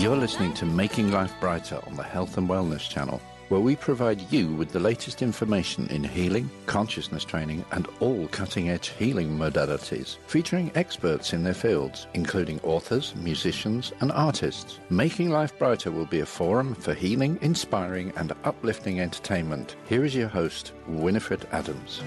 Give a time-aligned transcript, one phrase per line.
[0.00, 4.32] You're listening to Making Life Brighter on the Health and Wellness Channel, where we provide
[4.32, 10.16] you with the latest information in healing, consciousness training, and all cutting edge healing modalities,
[10.26, 14.80] featuring experts in their fields, including authors, musicians, and artists.
[14.88, 19.76] Making Life Brighter will be a forum for healing, inspiring, and uplifting entertainment.
[19.86, 22.02] Here is your host, Winifred Adams.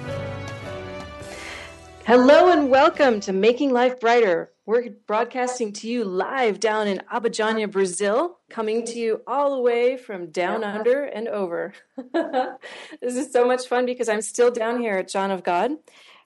[2.08, 4.53] Hello and welcome to Making Life Brighter.
[4.66, 9.98] We're broadcasting to you live down in Abadiânia, Brazil, coming to you all the way
[9.98, 11.74] from down under and over.
[12.14, 15.72] this is so much fun because I'm still down here at John of God.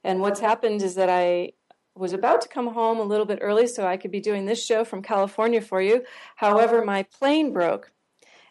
[0.03, 1.53] And what's happened is that I
[1.95, 4.63] was about to come home a little bit early so I could be doing this
[4.63, 6.03] show from California for you.
[6.35, 7.91] However, my plane broke.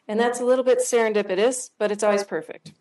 [0.09, 2.73] And that's a little bit serendipitous, but it's always perfect.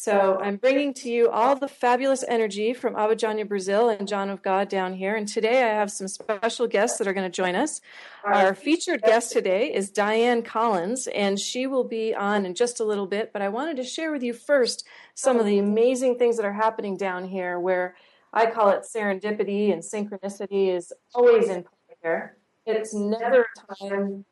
[0.00, 4.42] So I'm bringing to you all the fabulous energy from Abadiânia, Brazil, and John of
[4.42, 5.16] God down here.
[5.16, 7.80] And today I have some special guests that are going to join us.
[8.22, 12.84] Our featured guest today is Dianne Collins, and she will be on in just a
[12.84, 13.32] little bit.
[13.32, 16.52] But I wanted to share with you first some of the amazing things that are
[16.52, 17.96] happening down here, where
[18.32, 22.36] I call it serendipity and synchronicity is always in play here.
[22.66, 24.24] It's never a time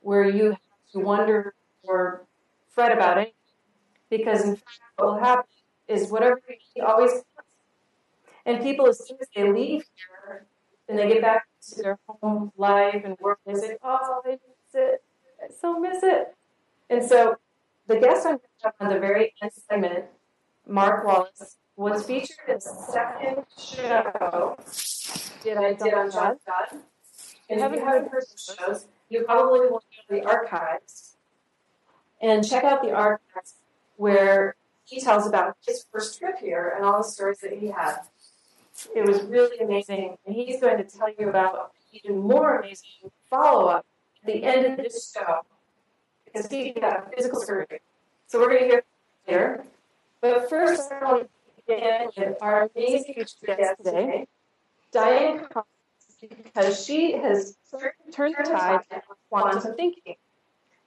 [0.00, 0.58] where you have
[0.92, 1.54] to wonder
[1.84, 2.26] or
[2.68, 3.33] fret about it
[4.16, 5.44] because in fact what will happen
[5.88, 6.40] is whatever
[6.74, 7.24] he always comes.
[8.46, 10.46] And people, as soon as they leave here
[10.88, 14.38] and they get back to their home life and work, they say, Oh, I miss
[14.74, 15.02] it.
[15.42, 16.34] I so miss it.
[16.90, 17.36] And so
[17.86, 18.38] the guest I'm
[18.80, 20.04] on the very end segment,
[20.66, 24.56] Mark Wallace, was featured in the second show
[25.44, 26.80] did I did on John God.
[27.50, 31.16] And if you haven't heard the shows, you probably want to go to the archives
[32.20, 33.54] and check out the archives
[33.96, 38.00] where he tells about his first trip here and all the stories that he had.
[38.94, 40.18] It was really amazing.
[40.26, 43.86] And he's going to tell you about even more amazing follow up
[44.22, 45.40] at the end of this show
[46.24, 47.80] because he got a physical surgery.
[48.26, 48.82] So we're going to hear
[49.28, 49.64] later.
[50.20, 54.26] But first, I want to begin with our amazing guest today,
[54.92, 57.56] Dianne Collins, because she has
[58.12, 60.16] turned the tide on quantum thinking.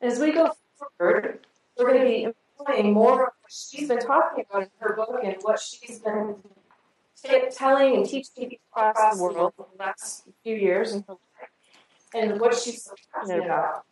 [0.02, 0.52] As we go
[1.00, 1.40] forward,
[1.78, 2.28] we're going to be
[2.94, 6.36] more of what she's been talking about in her book and what she's been
[7.24, 11.18] t- telling and teaching people across the world for the last few years in life,
[12.14, 13.84] and what she's passionate about.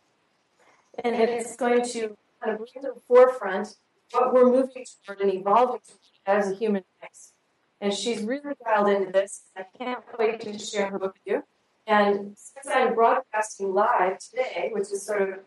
[1.02, 3.76] And it's going to kind of bring to the forefront
[4.12, 5.80] what we're moving toward and evolving
[6.24, 7.32] as a human race.
[7.80, 9.42] And she's really dialed into this.
[9.56, 11.42] I can't wait to share her book with you.
[11.86, 15.38] And since I'm broadcasting live today, which is sort of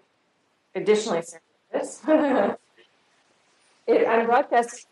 [0.75, 1.22] additionally
[1.74, 2.57] serendipitous,
[3.90, 4.86] it, I'm broadcasting,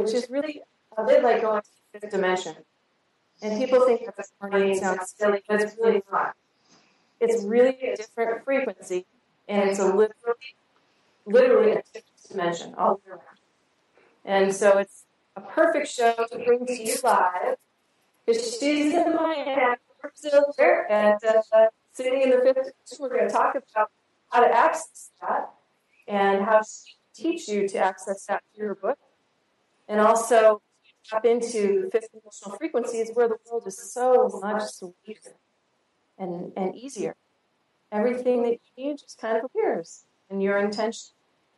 [0.00, 0.62] which is really
[0.96, 2.56] a bit like going to fifth dimension.
[3.40, 6.34] And people think that this morning sounds silly, but it's really not.
[7.20, 9.06] It's really a different frequency,
[9.48, 10.56] and it's a literally,
[11.26, 13.20] literally a different dimension all around.
[14.24, 15.04] And so it's
[15.36, 17.56] a perfect show to bring to you live.
[18.28, 20.52] She's in Miami, Brazil,
[20.90, 23.00] and uh, sitting in the fifth.
[23.00, 23.90] We're going to talk about
[24.30, 25.50] how to access that
[26.06, 28.98] and how she teach you to access that through your book.
[29.88, 30.60] And also
[31.08, 35.34] tap into fifth dimensional frequencies where the world is so much sweeter
[36.18, 37.16] and, and easier.
[37.90, 41.14] Everything that you need just kind of appears, and your intention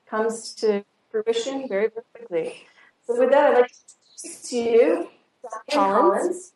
[0.08, 2.66] comes to fruition very, very quickly.
[3.04, 5.08] So, with that, I'd like to introduce to you
[5.70, 6.52] Collins.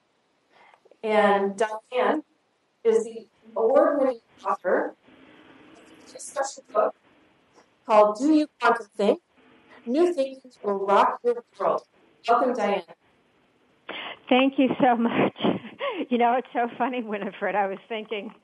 [1.02, 2.23] And Dianne
[2.84, 3.26] is the
[3.56, 4.94] award winning author
[6.08, 6.94] of a special book
[7.86, 9.20] called Do You Quantum Think?
[9.86, 11.82] New Thinkings Will Rock Your World.
[12.28, 12.82] Welcome, Dianne.
[14.28, 15.36] Thank you so much.
[16.10, 17.54] You know, it's so funny, Winifred.
[17.54, 18.34] I was thinking,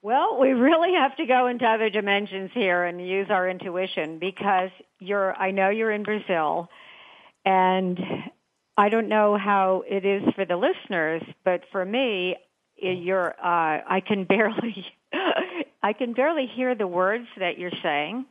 [0.00, 4.70] well, we really have to go into other dimensions here and use our intuition because
[5.00, 6.68] you're, I know you're in Brazil
[7.44, 7.98] and
[8.76, 12.36] I don't know how it is for the listeners, but for me,
[12.76, 14.86] you're, uh, I can barely,
[15.82, 18.24] I can barely hear the words that you're saying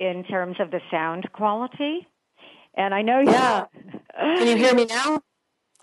[0.00, 2.08] in terms of the sound quality.
[2.74, 3.66] And I know yeah.
[4.18, 5.22] Can you hear me now?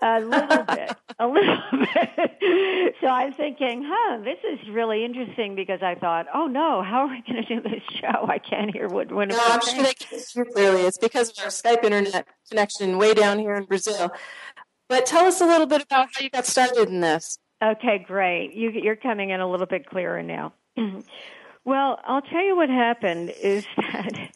[0.00, 2.94] A little bit, a little bit.
[3.00, 7.08] So I'm thinking, huh, this is really interesting because I thought, oh no, how are
[7.08, 8.26] we going to do this show?
[8.28, 9.28] I can't hear what what.
[9.28, 10.82] No, I'm sure they can hear clearly.
[10.82, 14.12] It's because of our Skype internet connection way down here in Brazil.
[14.88, 17.38] But tell us a little bit about how you got started in this.
[17.62, 18.54] Okay, great.
[18.54, 20.52] You, you're coming in a little bit clearer now.
[21.68, 24.30] well, I'll tell you what happened is that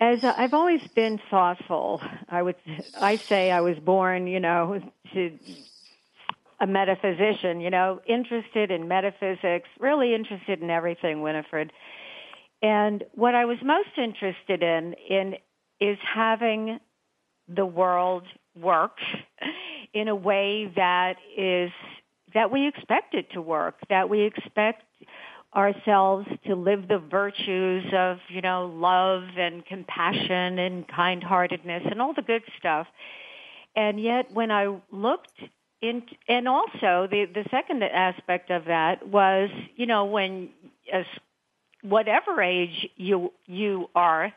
[0.00, 2.56] as I've always been thoughtful, I would
[3.00, 4.82] I say I was born, you know,
[5.14, 5.38] to
[6.60, 11.72] a metaphysician, you know, interested in metaphysics, really interested in everything, Winifred.
[12.62, 15.36] And what I was most interested in in
[15.80, 16.80] is having
[17.46, 18.24] the world
[18.60, 18.96] work
[19.94, 21.70] in a way that is
[22.34, 24.82] that we expect it to work, that we expect
[25.54, 32.12] ourselves to live the virtues of, you know, love and compassion and kind-heartedness and all
[32.12, 32.86] the good stuff.
[33.74, 35.32] And yet when I looked
[35.80, 40.50] in, and also the, the second aspect of that was, you know, when
[40.92, 41.04] as
[41.82, 44.32] whatever age you, you are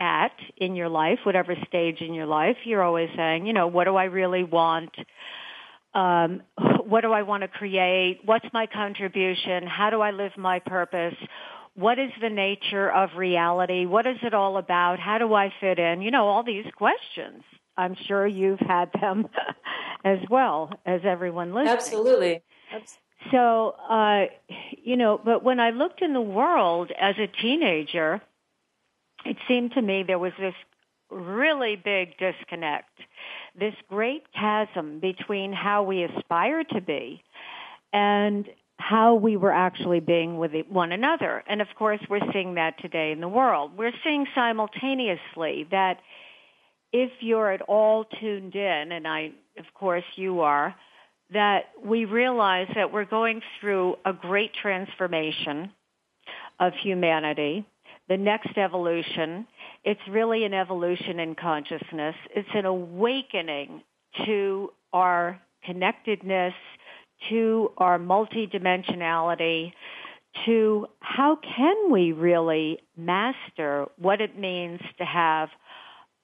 [0.00, 3.84] at in your life, whatever stage in your life, you're always saying, you know, what
[3.84, 4.90] do I really want?
[5.94, 6.42] um,
[6.86, 8.20] what do I want to create?
[8.24, 9.66] What's my contribution?
[9.66, 11.14] How do I live my purpose?
[11.74, 13.86] What is the nature of reality?
[13.86, 15.00] What is it all about?
[15.00, 16.02] How do I fit in?
[16.02, 17.42] You know, all these questions.
[17.76, 19.28] I'm sure you've had them
[20.04, 21.72] as well as everyone listening.
[21.76, 22.42] Absolutely.
[23.32, 24.26] So, uh,
[24.82, 28.20] you know, but when I looked in the world as a teenager,
[29.24, 30.54] it seemed to me there was this
[31.10, 32.90] really big disconnect
[33.58, 37.22] this great chasm between how we aspire to be
[37.92, 41.42] and how we were actually being with one another.
[41.48, 43.72] And of course, we're seeing that today in the world.
[43.78, 46.00] We're seeing simultaneously that
[46.92, 50.74] if you're at all tuned in, and I, of course, you are,
[51.32, 55.70] that we realize that we're going through a great transformation
[56.60, 57.64] of humanity,
[58.08, 59.46] the next evolution,
[59.84, 62.14] it's really an evolution in consciousness.
[62.34, 63.82] It's an awakening
[64.24, 66.54] to our connectedness,
[67.30, 69.72] to our multidimensionality,
[70.46, 75.48] to how can we really master what it means to have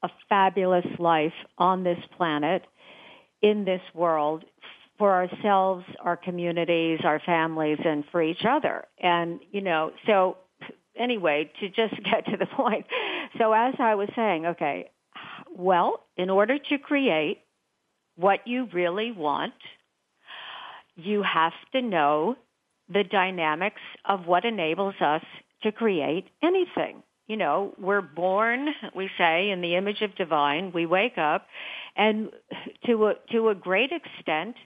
[0.02, 2.62] a fabulous life on this planet,
[3.42, 4.44] in this world,
[4.98, 8.84] for ourselves, our communities, our families, and for each other.
[9.02, 10.36] And, you know, so
[11.00, 12.86] anyway, to just get to the point.
[13.38, 14.90] So as I was saying, okay,
[15.56, 17.38] well, in order to create
[18.16, 19.54] what you really want,
[20.96, 22.36] you have to know
[22.92, 25.22] the dynamics of what enables us
[25.62, 27.02] to create anything.
[27.26, 30.72] You know, we're born, we say, in the image of divine.
[30.72, 31.46] We wake up,
[31.96, 32.30] and
[32.86, 34.56] to a, to a great extent,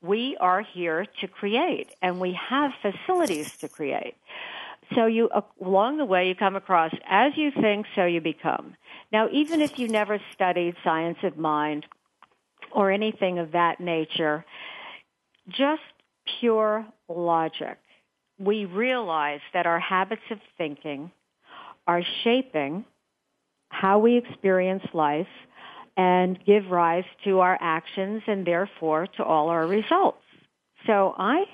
[0.00, 4.14] we are here to create, and we have facilities to create.
[4.94, 8.76] So you, along the way, you come across, as you think, so you become.
[9.12, 11.86] Now, even if you never studied science of mind
[12.72, 14.44] or anything of that nature,
[15.48, 15.82] just
[16.40, 17.78] pure logic,
[18.38, 21.10] we realize that our habits of thinking
[21.86, 22.84] are shaping
[23.68, 25.26] how we experience life
[25.96, 30.18] and give rise to our actions and therefore to all our results.
[30.86, 31.44] So I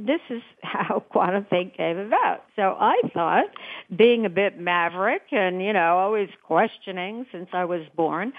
[0.00, 2.44] this is how quantum think came about.
[2.56, 3.46] So I thought,
[3.94, 8.32] being a bit maverick and, you know, always questioning since I was born,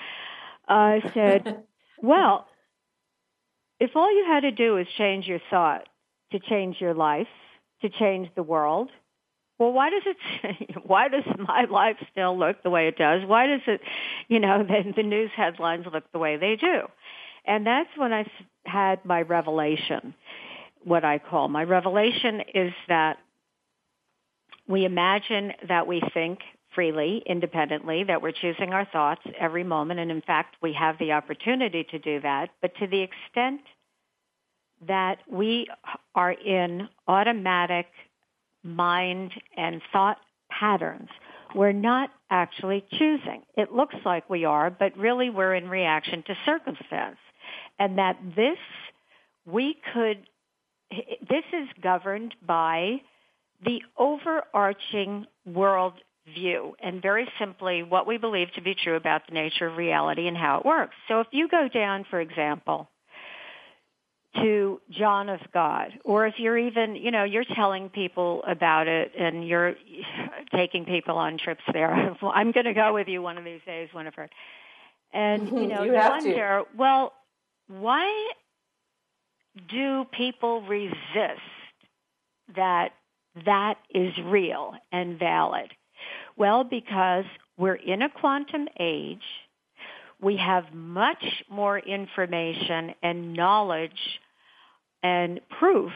[0.68, 1.64] I said,
[2.02, 2.48] well,
[3.80, 5.88] if all you had to do is change your thought
[6.32, 7.28] to change your life,
[7.82, 8.90] to change the world,
[9.60, 13.22] well, why does it, why does my life still look the way it does?
[13.26, 13.82] Why does it,
[14.28, 16.88] you know, the, the news headlines look the way they do?
[17.46, 18.26] And that's when I
[18.66, 20.14] had my revelation
[20.84, 21.48] what I call.
[21.48, 23.18] My revelation is that
[24.68, 26.40] we imagine that we think
[26.74, 31.12] freely, independently, that we're choosing our thoughts every moment, and in fact, we have the
[31.12, 32.50] opportunity to do that.
[32.62, 33.62] But to the extent
[34.88, 35.68] that we
[36.16, 37.88] are in automatic
[38.64, 40.18] mind and thought
[40.50, 41.10] patterns,
[41.54, 43.44] we're not actually choosing.
[43.56, 47.18] It looks like we are, but really we're in reaction to circumstance.
[47.78, 48.58] And that this,
[49.46, 50.26] we could
[51.30, 53.02] this is governed by
[53.64, 55.94] the overarching world
[56.34, 60.28] view and very simply what we believe to be true about the nature of reality
[60.28, 60.96] and how it works.
[61.08, 62.90] So if you go down, for example,
[64.36, 69.12] to John of God, or if you're even, you know, you're telling people about it
[69.18, 69.76] and you're
[70.56, 71.94] taking people on trips there.
[72.22, 74.32] I'm going to go with you one of these days, Winifred.
[75.14, 76.66] And you know, you, you wonder, to.
[76.76, 77.14] well,
[77.68, 78.32] why
[79.70, 81.42] do people resist
[82.56, 82.90] that
[83.46, 85.72] that is real and valid?
[86.38, 87.26] Well, because
[87.58, 89.24] we're in a quantum age.
[90.22, 94.20] We have much more information and knowledge
[95.02, 95.92] and proof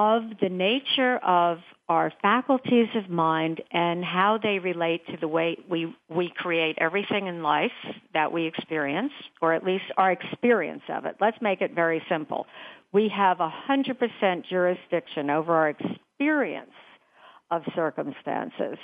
[0.00, 5.58] of the nature of our faculties of mind and how they relate to the way
[5.68, 7.70] we, we create everything in life
[8.14, 11.16] that we experience, or at least our experience of it.
[11.20, 12.46] Let's make it very simple.
[12.92, 16.70] We have 100% jurisdiction over our experience
[17.50, 18.78] of circumstances,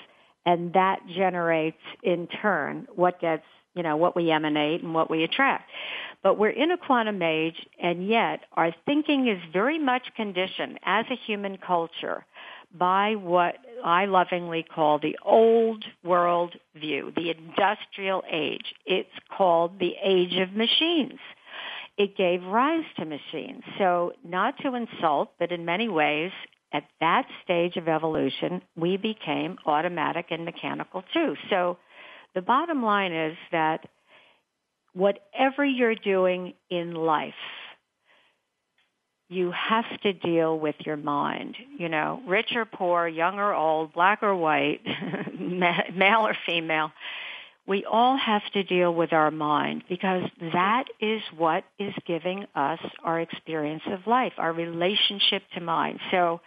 [0.45, 3.47] and that generates in turn what gets,
[3.77, 5.71] you know, what we emanate and what we attract.
[6.23, 11.05] But we're in a quantum age, and yet our thinking is very much conditioned as
[11.11, 12.25] a human culture
[12.77, 18.75] by what I lovingly call the old world view, the industrial age.
[18.87, 21.21] It's called the age of machines.
[21.97, 23.63] It gave rise to machines.
[23.79, 26.33] So not to insult, but in many ways,
[26.73, 31.37] at that stage of evolution, we became automatic and mechanical too.
[31.49, 31.79] So
[32.37, 33.89] the bottom line is that
[34.93, 37.33] whatever you're doing in life,
[39.31, 41.57] you have to deal with your mind.
[41.79, 44.83] You know, rich or poor, young or old, black or white,
[45.41, 46.93] male or female.
[47.67, 52.79] We all have to deal with our mind because that is what is giving us
[53.03, 56.01] our experience of life, our relationship to mind.
[56.11, 56.43] So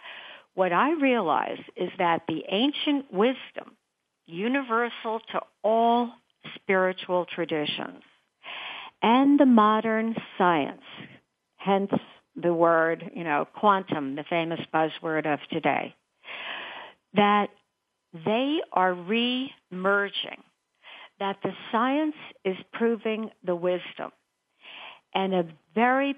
[0.54, 3.76] what I realize is that the ancient wisdom,
[4.30, 6.10] universal to all
[6.54, 8.02] spiritual traditions,
[9.02, 10.82] and the modern science,
[11.56, 11.90] hence
[12.40, 15.94] the word, you know, quantum, the famous buzzword of today,
[17.14, 17.48] that
[18.24, 20.42] they are re-merging,
[21.18, 24.10] that the science is proving the wisdom.
[25.14, 26.14] And a very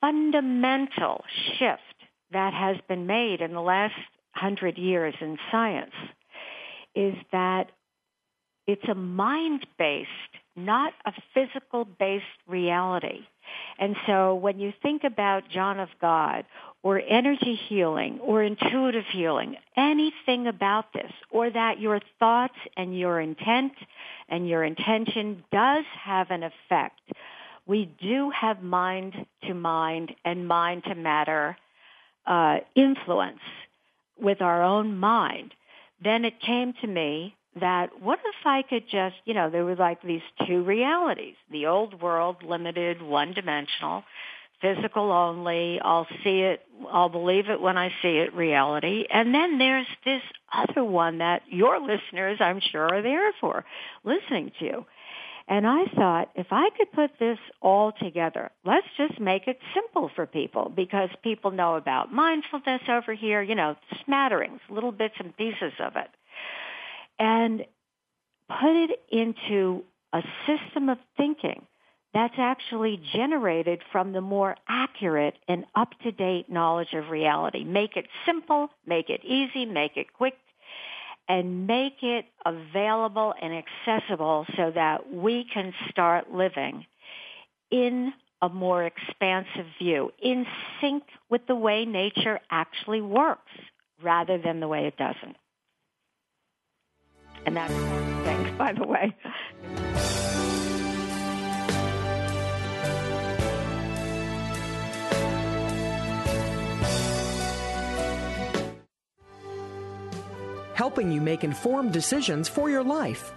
[0.00, 1.24] fundamental
[1.58, 1.80] shift
[2.32, 3.94] that has been made in the last
[4.32, 5.94] hundred years in science
[6.94, 7.70] is that
[8.66, 10.08] it's a mind-based,
[10.56, 13.20] not a physical-based reality.
[13.78, 16.44] And so when you think about John of God
[16.82, 23.20] or energy healing or intuitive healing, anything about this, or that your thoughts and your
[23.20, 23.72] intent
[24.28, 27.00] and your intention does have an effect,
[27.66, 31.56] we do have mind to mind and mind to matter
[32.26, 33.40] uh, influence
[34.18, 35.52] with our own mind.
[36.04, 39.76] Then it came to me that what if I could just, you know, there were
[39.76, 44.04] like these two realities, the old world, limited, one-dimensional,
[44.60, 49.04] physical only, I'll see it, I'll believe it when I see it reality.
[49.10, 53.64] And then there's this other one that your listeners, I'm sure, are there for,
[54.04, 54.84] listening to.
[55.46, 60.10] And I thought, if I could put this all together, let's just make it simple
[60.16, 65.36] for people because people know about mindfulness over here, you know, smatterings, little bits and
[65.36, 66.08] pieces of it
[67.18, 67.64] and
[68.48, 69.82] put it into
[70.12, 71.66] a system of thinking
[72.12, 77.64] that's actually generated from the more accurate and up-to-date knowledge of reality.
[77.64, 80.34] Make it simple, make it easy, make it quick,
[81.28, 86.84] and make it available and accessible so that we can start living
[87.70, 88.12] in
[88.42, 90.46] a more expansive view, in
[90.80, 93.52] sync with the way nature actually works
[94.02, 95.36] rather than the way it doesn't.
[97.46, 97.72] And that's
[98.24, 100.23] thanks, by the way.
[110.74, 113.32] Helping you make informed decisions for your life.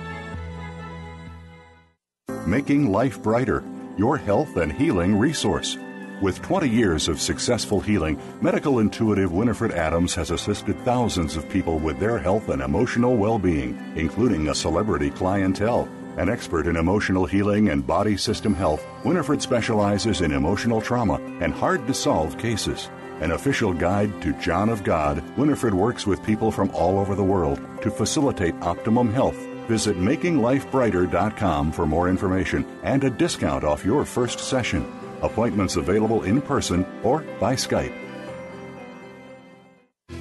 [2.47, 3.65] Making Life Brighter,
[3.97, 5.79] your health and healing resource.
[6.21, 11.79] With 20 years of successful healing, medical intuitive Winifred Adams has assisted thousands of people
[11.79, 15.89] with their health and emotional well being, including a celebrity clientele.
[16.17, 21.53] An expert in emotional healing and body system health, Winifred specializes in emotional trauma and
[21.53, 22.89] hard to solve cases.
[23.21, 27.25] An official guide to John of God, Winifred works with people from all over the
[27.25, 29.37] world to facilitate optimum health.
[29.67, 34.87] Visit makinglifebrighter.com for more information and a discount off your first session.
[35.23, 38.04] Appointments available in person or by Skype.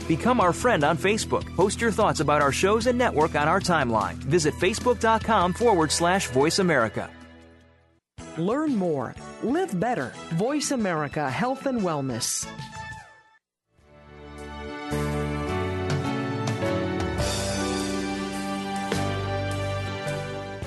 [0.07, 1.43] Become our friend on Facebook.
[1.55, 4.15] Post your thoughts about our shows and network on our timeline.
[4.15, 7.09] Visit facebook.com forward slash voice America.
[8.37, 9.15] Learn more.
[9.43, 10.11] Live better.
[10.33, 12.47] Voice America Health and Wellness.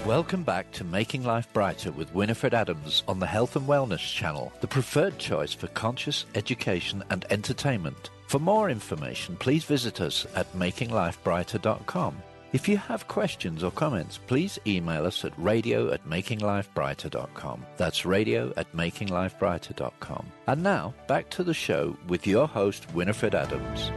[0.06, 4.52] Welcome back to Making Life Brighter with Winifred Adams on the Health and Wellness channel,
[4.61, 8.11] the preferred choice for conscious education and entertainment.
[8.26, 12.23] For more information, please visit us at makinglifebrighter.com.
[12.52, 17.66] If you have questions or comments, please email us at radio at makinglifebrighter.com.
[17.76, 20.26] That's radio at makinglifebrighter.com.
[20.47, 23.90] And now, back to the show with your host, Winifred Adams.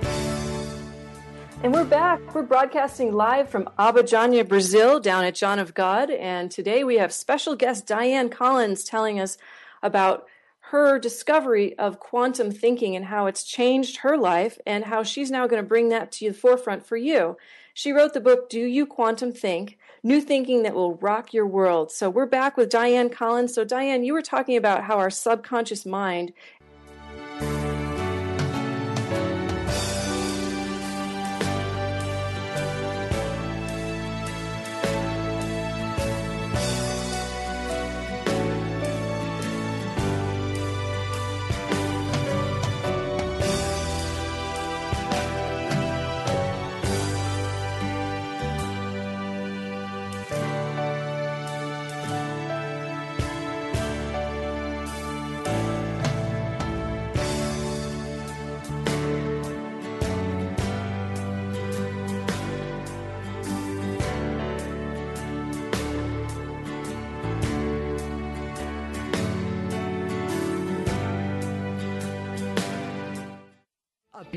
[1.63, 2.33] And we're back.
[2.33, 6.09] We're broadcasting live from Abadiânia, Brazil, down at John of God.
[6.09, 9.37] And today we have special guest Dianne Collins telling us
[9.83, 10.25] about
[10.71, 15.47] her discovery of quantum thinking and how it's changed her life and how she's now
[15.47, 17.37] going to bring that to the forefront for you.
[17.73, 19.79] She wrote the book, Do You Quantum Think?
[20.03, 21.91] New Thinking That Will Rock Your World.
[21.91, 23.53] So we're back with Dianne Collins.
[23.53, 26.33] So, Dianne, you were talking about how our subconscious mind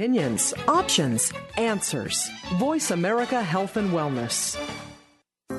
[0.03, 2.29] Opinions, options, answers.
[2.55, 4.59] Voice America Health and Wellness.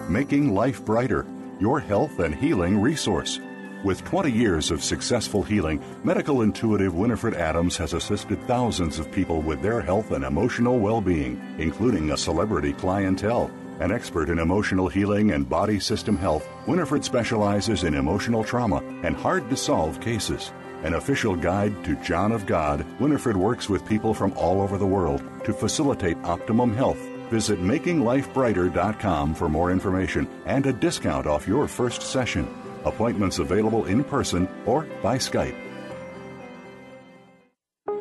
[0.10, 1.26] Making Life Brighter,
[1.62, 3.40] your health and healing resource.
[3.86, 9.42] With 20 years of successful healing, medical intuitive Winifred Adams has assisted thousands of people
[9.42, 13.50] with their health and emotional well being, including a celebrity clientele.
[13.80, 19.16] An expert in emotional healing and body system health, Winifred specializes in emotional trauma and
[19.16, 20.52] hard to solve cases.
[20.84, 24.86] An official guide to John of God, Winifred works with people from all over the
[24.86, 27.00] world to facilitate optimum health.
[27.30, 32.54] Visit makinglifebrighter.com for more information and a discount off your first session.
[32.84, 35.56] Appointments available in person or by Skype.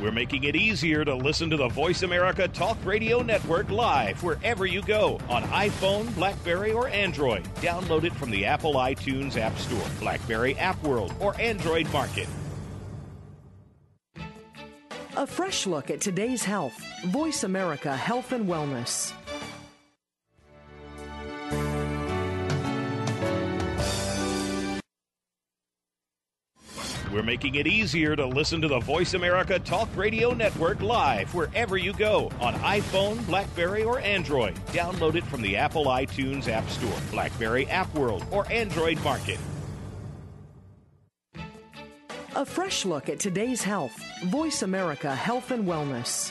[0.00, 4.64] We're making it easier to listen to the Voice America Talk Radio Network live wherever
[4.64, 7.42] you go on iPhone, Blackberry, or Android.
[7.56, 12.28] Download it from the Apple iTunes App Store, Blackberry App World, or Android Market.
[15.16, 16.80] A fresh look at today's health.
[17.06, 19.12] Voice America Health and Wellness.
[27.18, 31.76] We're making it easier to listen to the Voice America Talk Radio Network live wherever
[31.76, 34.54] you go on iPhone, Blackberry, or Android.
[34.66, 39.40] Download it from the Apple iTunes App Store, Blackberry App World, or Android Market.
[42.36, 44.00] A fresh look at today's health.
[44.26, 46.30] Voice America Health and Wellness.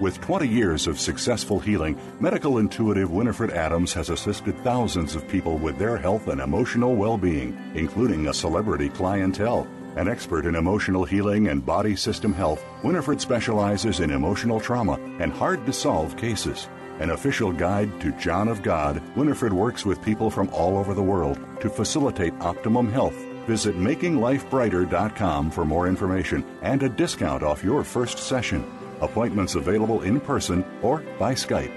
[0.00, 5.56] With 20 years of successful healing, medical intuitive Winifred Adams has assisted thousands of people
[5.56, 9.68] with their health and emotional well being, including a celebrity clientele.
[9.96, 15.32] An expert in emotional healing and body system health, Winifred specializes in emotional trauma and
[15.32, 16.68] hard to solve cases.
[16.98, 21.02] An official guide to John of God, Winifred works with people from all over the
[21.02, 23.16] world to facilitate optimum health.
[23.46, 28.64] Visit makinglifebrighter.com for more information and a discount off your first session.
[29.04, 31.72] Appointments available in person or by Skype.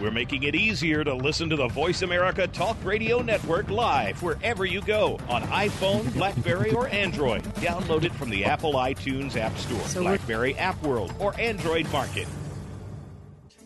[0.00, 4.66] We're making it easier to listen to the Voice America Talk Radio Network live wherever
[4.66, 7.44] you go on iPhone, Blackberry, or Android.
[7.54, 12.26] Download it from the Apple iTunes App Store, So Blackberry App World, or Android Market.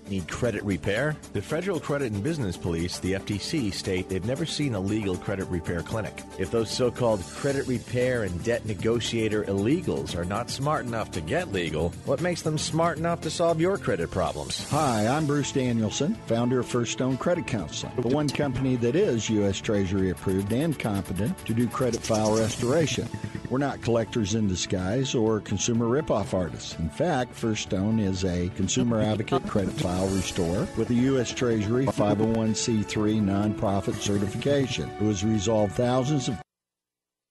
[0.08, 1.16] Need credit repair?
[1.32, 5.46] The Federal Credit and Business Police, the FTC, state they've never seen a legal credit
[5.46, 6.22] repair clinic.
[6.38, 11.20] If those so called credit repair and debt negotiator illegals are not smart enough to
[11.20, 14.68] get legal, what makes them smart enough to solve your credit problems?
[14.70, 19.28] Hi, I'm Bruce Danielson, founder of First Stone Credit Counseling, the one company that is
[19.30, 19.60] U.S.
[19.60, 23.08] Treasury approved and competent to do credit file restoration.
[23.50, 26.76] We're not collectors in disguise or consumer ripoff artists.
[26.78, 31.32] In fact, First Stone is a consumer advocate credit file restorer with the U.S.
[31.32, 36.38] Treasury 501c3 nonprofit certification who has resolved thousands of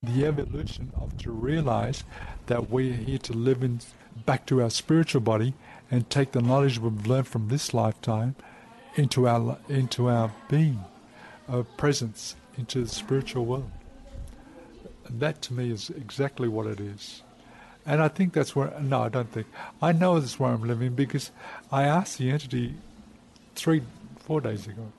[0.02, 2.02] the evolution of to realize
[2.46, 3.80] that we're here to live in
[4.24, 5.54] back to our spiritual body
[5.90, 8.34] and take the knowledge we've learned from this lifetime
[8.96, 10.84] into our into our being,
[11.48, 13.70] our presence into the spiritual world.
[15.06, 17.22] And that to me is exactly what it is.
[17.86, 19.46] And I think that's where, no, I don't think.
[19.80, 21.30] I know that's where I'm living because
[21.70, 22.74] I asked the entity
[23.54, 23.82] three,
[24.18, 24.92] four days ago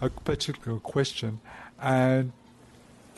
[0.00, 1.40] a particular question.
[1.80, 2.32] And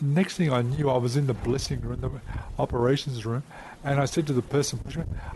[0.01, 2.11] next thing I knew, I was in the blessing room, the
[2.59, 3.43] operations room,
[3.85, 4.81] and I said to the person,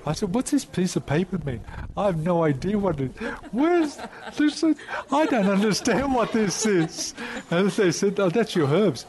[0.06, 1.62] I said, what's this piece of paper mean?
[1.96, 3.32] I have no idea what it is.
[3.52, 3.98] Where's
[4.36, 4.64] this?
[5.10, 7.14] I don't understand what this is.
[7.50, 9.06] And they said, oh, that's your herbs.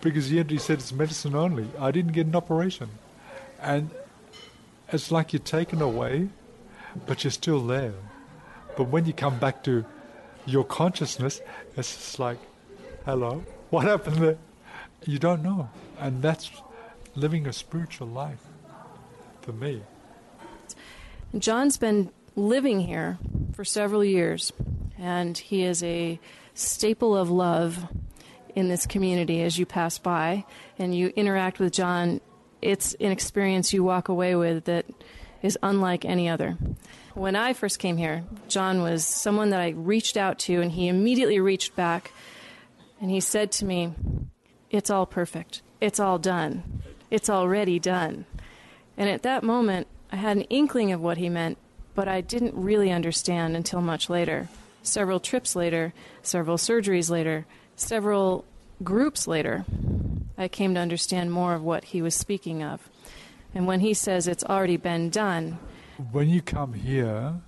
[0.00, 1.66] Because the entity said it's medicine only.
[1.80, 2.90] I didn't get an operation.
[3.60, 3.90] And
[4.92, 6.28] it's like you're taken away,
[7.06, 7.94] but you're still there.
[8.76, 9.84] But when you come back to
[10.46, 11.40] your consciousness,
[11.76, 12.38] it's just like,
[13.04, 14.38] hello, what happened there?
[15.04, 15.70] You don't know.
[15.98, 16.50] And that's
[17.14, 18.44] living a spiritual life
[19.42, 19.82] for me.
[21.36, 23.18] John's been living here
[23.54, 24.52] for several years,
[24.98, 26.20] and he is a
[26.54, 27.88] staple of love
[28.54, 30.44] in this community as you pass by
[30.78, 32.20] and you interact with John.
[32.62, 34.86] It's an experience you walk away with that
[35.42, 36.56] is unlike any other.
[37.14, 40.88] When I first came here, John was someone that I reached out to, and he
[40.88, 42.12] immediately reached back
[43.00, 43.92] and he said to me,
[44.70, 45.62] It's all perfect.
[45.80, 46.82] It's all done.
[47.10, 48.24] It's already done.
[48.96, 51.58] And at that moment, I had an inkling of what he meant,
[51.94, 54.48] but I didn't really understand until much later.
[54.82, 55.92] Several trips later,
[56.22, 58.44] several surgeries later, several
[58.82, 59.64] groups later,
[60.38, 62.88] I came to understand more of what he was speaking of.
[63.54, 65.58] And when he says it's already been done,
[66.12, 67.40] when you come here,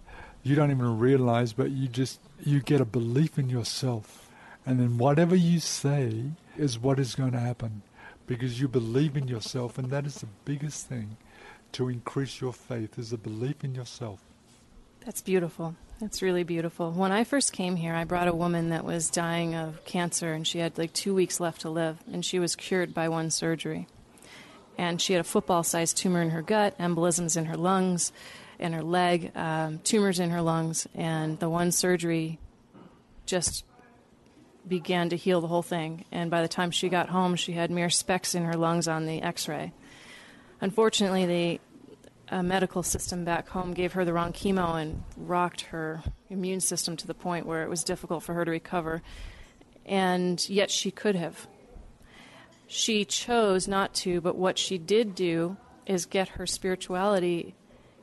[0.42, 4.31] you don't even realize, but you just you get a belief in yourself,
[4.64, 7.83] and then whatever you say is what is going to happen,
[8.27, 11.18] because you believe in yourself, and that is the biggest thing
[11.72, 14.20] to increase your faith is a belief in yourself.
[15.09, 15.75] That's beautiful.
[16.01, 16.92] That's really beautiful.
[16.92, 20.47] When I first came here, I brought a woman that was dying of cancer, and
[20.47, 23.87] she had like two weeks left to live, and she was cured by one surgery.
[24.77, 28.12] And she had a football sized tumor in her gut, embolisms in her lungs,
[28.59, 32.38] in her leg, um, tumors in her lungs, and the one surgery
[33.25, 33.64] just
[34.68, 36.05] began to heal the whole thing.
[36.12, 39.07] And by the time she got home, she had mere specks in her lungs on
[39.07, 39.73] the x ray.
[40.61, 41.61] Unfortunately, the
[42.30, 46.96] uh, medical system back home gave her the wrong chemo and rocked her immune system
[46.96, 49.02] to the point where it was difficult for her to recover.
[49.86, 51.48] and yet she could have.
[52.66, 57.54] She chose not to, but what she did do is get her spirituality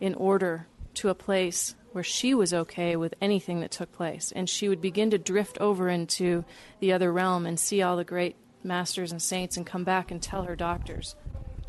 [0.01, 4.33] in order to a place where she was okay with anything that took place.
[4.35, 6.43] And she would begin to drift over into
[6.79, 10.21] the other realm and see all the great masters and saints and come back and
[10.21, 11.15] tell her doctors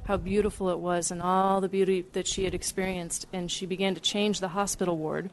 [0.06, 3.26] how beautiful it was and all the beauty that she had experienced.
[3.32, 5.30] And she began to change the hospital ward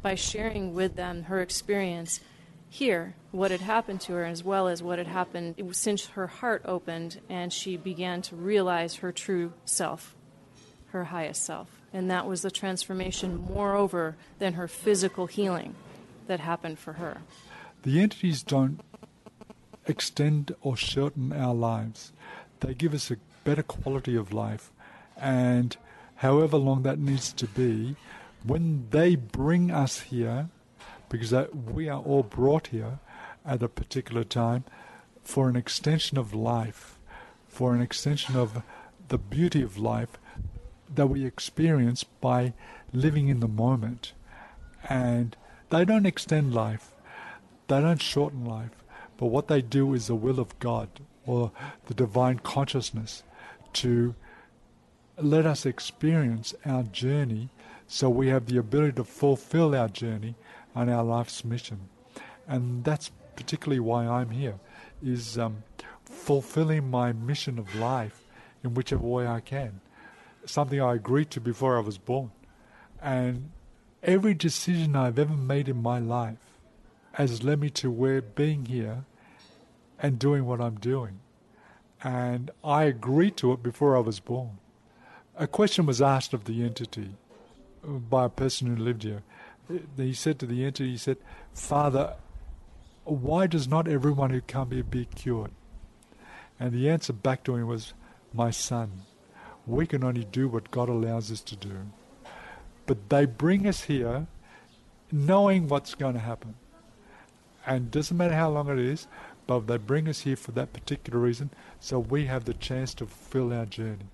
[0.00, 2.20] by sharing with them her experience
[2.68, 6.62] here, what had happened to her, as well as what had happened since her heart
[6.64, 10.16] opened and she began to realize her true self,
[10.86, 11.68] her highest self.
[11.92, 15.74] And that was the transformation, moreover, than her physical healing
[16.28, 17.18] that happened for her.
[17.82, 18.80] The entities don't
[19.86, 22.12] extend or shorten our lives,
[22.60, 24.70] they give us a better quality of life.
[25.16, 25.76] And
[26.16, 27.96] however long that needs to be,
[28.44, 30.48] when they bring us here,
[31.08, 32.98] because we are all brought here
[33.44, 34.64] at a particular time
[35.22, 36.98] for an extension of life,
[37.48, 38.62] for an extension of
[39.08, 40.18] the beauty of life
[40.94, 42.52] that we experience by
[42.92, 44.12] living in the moment.
[44.88, 45.36] And
[45.70, 46.92] they don't extend life,
[47.68, 48.84] they don't shorten life,
[49.16, 50.88] but what they do is the will of God
[51.24, 51.52] or
[51.86, 53.22] the divine consciousness
[53.74, 54.14] to
[55.18, 57.50] let us experience our journey
[57.86, 60.34] so we have the ability to fulfill our journey
[60.74, 61.88] and our life's mission.
[62.48, 64.58] And that's particularly why I'm here,
[65.02, 65.62] is um,
[66.04, 68.24] fulfilling my mission of life
[68.64, 69.80] in whichever way I can.
[70.44, 72.30] Something I agreed to before I was born.
[73.00, 73.50] And
[74.02, 76.58] every decision I've ever made in my life
[77.12, 79.04] has led me to where being here
[79.98, 81.20] and doing what I'm doing.
[82.02, 84.58] And I agreed to it before I was born.
[85.36, 87.10] A question was asked of the entity
[87.84, 89.22] uh, by a person who lived here.
[89.70, 91.18] Uh, he said to the entity, he said,
[91.54, 92.14] Father,
[93.04, 95.52] why does not everyone who come here be cured?
[96.58, 97.94] And the answer back to him was,
[98.32, 99.02] My son,
[99.66, 101.76] we can only do what God allows us to do.
[102.86, 104.26] But they bring us here
[105.10, 106.54] knowing what's going to happen.
[107.66, 109.06] And doesn't matter how long it is,
[109.46, 111.50] but they bring us here for that particular reason,
[111.80, 114.06] so we have the chance to fulfill our journey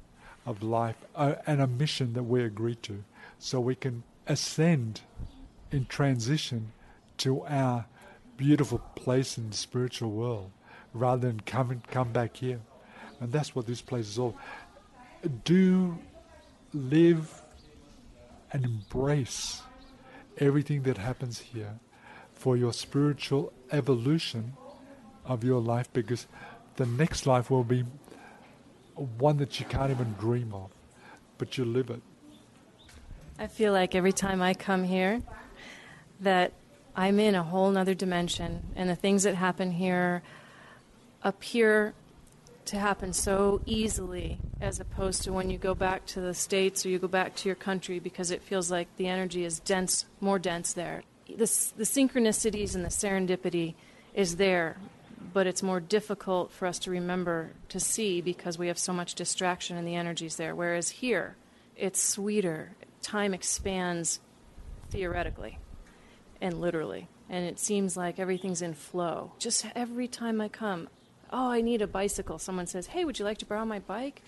[0.46, 3.04] of life uh, and a mission that we agreed to,
[3.38, 5.02] so we can ascend
[5.70, 6.72] in transition
[7.18, 7.86] to our
[8.36, 10.50] beautiful place in the spiritual world
[10.94, 12.60] rather than come and come back here.
[13.20, 14.36] And that's what this place is all.
[15.44, 15.98] Do
[16.72, 17.42] live
[18.52, 19.62] and embrace
[20.38, 21.80] everything that happens here
[22.32, 24.54] for your spiritual evolution
[25.28, 26.26] of your life because
[26.76, 27.84] the next life will be
[29.18, 30.70] one that you can't even dream of,
[31.36, 32.02] but you live it.
[33.38, 35.22] I feel like every time I come here
[36.20, 36.52] that
[36.96, 40.22] I'm in a whole nother dimension, and the things that happen here
[41.22, 41.94] appear
[42.64, 46.88] to happen so easily as opposed to when you go back to the States or
[46.88, 50.38] you go back to your country because it feels like the energy is dense, more
[50.38, 51.02] dense there.
[51.28, 53.74] The, the synchronicities and the serendipity
[54.12, 54.76] is there,
[55.32, 59.14] but it's more difficult for us to remember to see because we have so much
[59.14, 60.54] distraction and the energies there.
[60.54, 61.36] Whereas here,
[61.76, 62.72] it's sweeter.
[63.02, 64.20] Time expands
[64.90, 65.58] theoretically
[66.40, 67.08] and literally.
[67.28, 69.32] And it seems like everything's in flow.
[69.38, 70.88] Just every time I come,
[71.30, 72.38] oh, I need a bicycle.
[72.38, 74.22] Someone says, hey, would you like to borrow my bike?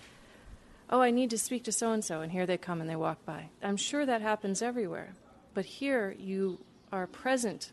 [0.89, 2.21] Oh, I need to speak to so and so.
[2.21, 3.49] And here they come and they walk by.
[3.63, 5.13] I'm sure that happens everywhere.
[5.53, 6.59] But here you
[6.91, 7.71] are present,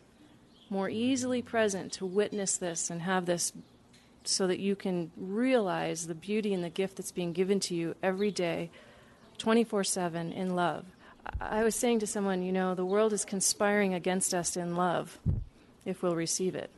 [0.69, 3.53] more easily present to witness this and have this
[4.23, 7.95] so that you can realize the beauty and the gift that's being given to you
[8.03, 8.69] every day,
[9.37, 10.85] 24 7 in love.
[11.39, 15.19] I was saying to someone, you know, the world is conspiring against us in love
[15.85, 16.69] if we'll receive it.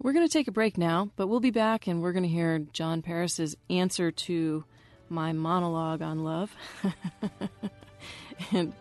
[0.00, 2.28] We're going to take a break now, but we'll be back and we're going to
[2.28, 4.64] hear John Paris's answer to
[5.08, 6.54] my monologue on love.
[8.52, 8.72] and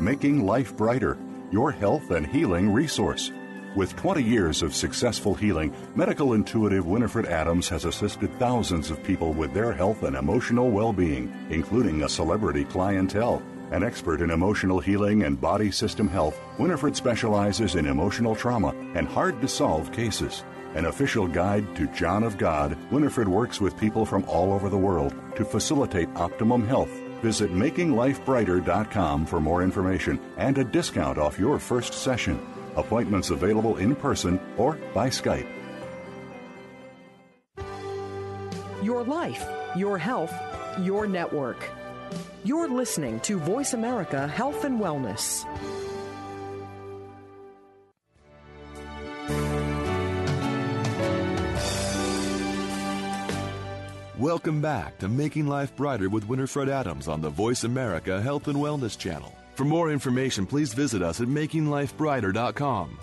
[0.00, 1.16] Making Life Brighter,
[1.50, 3.30] your health and healing resource.
[3.76, 9.32] With 20 years of successful healing, medical intuitive Winifred Adams has assisted thousands of people
[9.32, 13.42] with their health and emotional well being, including a celebrity clientele.
[13.72, 19.08] An expert in emotional healing and body system health, Winifred specializes in emotional trauma and
[19.08, 20.44] hard to solve cases.
[20.74, 24.76] An official guide to John of God, Winifred works with people from all over the
[24.76, 26.90] world to facilitate optimum health.
[27.22, 32.44] Visit makinglifebrighter.com for more information and a discount off your first session.
[32.76, 35.46] Appointments available in person or by Skype.
[38.82, 40.34] Your life, your health,
[40.80, 41.70] your network.
[42.42, 45.46] You're listening to Voice America Health and Wellness.
[54.24, 58.56] Welcome back to Making Life Brighter with Winifred Adams on the Voice America Health and
[58.56, 59.36] Wellness Channel.
[59.54, 62.98] For more information, please visit us at makinglifebrighter.com.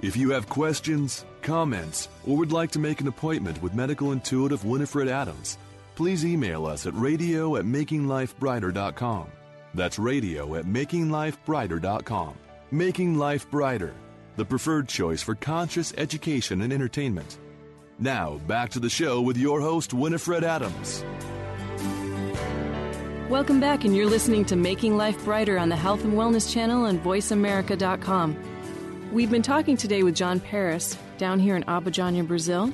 [0.00, 4.64] If you have questions, comments, or would like to make an appointment with medical intuitive
[4.64, 5.58] Winifred Adams,
[5.96, 9.26] please email us at radio at makinglifebrighter.com.
[9.74, 12.34] That's radio at makinglifebrighter.com.
[12.70, 13.92] Making Life Brighter,
[14.36, 17.38] the preferred choice for conscious education and entertainment.
[18.02, 21.04] Now, back to the show with your host, Winifred Adams.
[23.28, 26.86] Welcome back, and you're listening to Making Life Brighter on the Health and Wellness Channel
[26.86, 29.12] and VoiceAmerica.com.
[29.12, 32.72] We've been talking today with John Paris down here in Abadiânia, Brazil,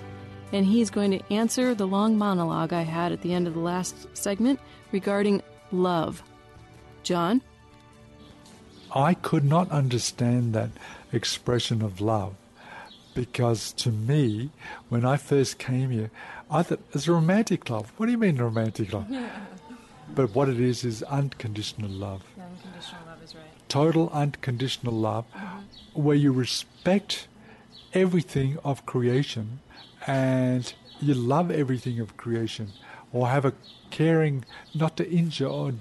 [0.53, 3.61] and he's going to answer the long monologue I had at the end of the
[3.61, 4.61] last segment
[4.93, 6.23] regarding love.
[7.03, 7.43] John?
[8.95, 10.71] I could not understand that
[11.13, 12.37] expression of love
[13.17, 14.51] because to me,
[14.91, 16.11] when I first came here,
[16.51, 17.91] I thought it's a romantic love.
[17.97, 19.11] What do you mean romantic love?
[20.15, 22.23] but what it is is unconditional love.
[22.39, 23.45] Unconditional love is right.
[23.69, 26.03] Total unconditional love, mm-hmm.
[26.03, 27.27] where you respect
[27.95, 29.61] everything of creation
[30.07, 32.69] and you love everything of creation
[33.13, 33.55] or have a
[33.91, 35.73] caring not to injure or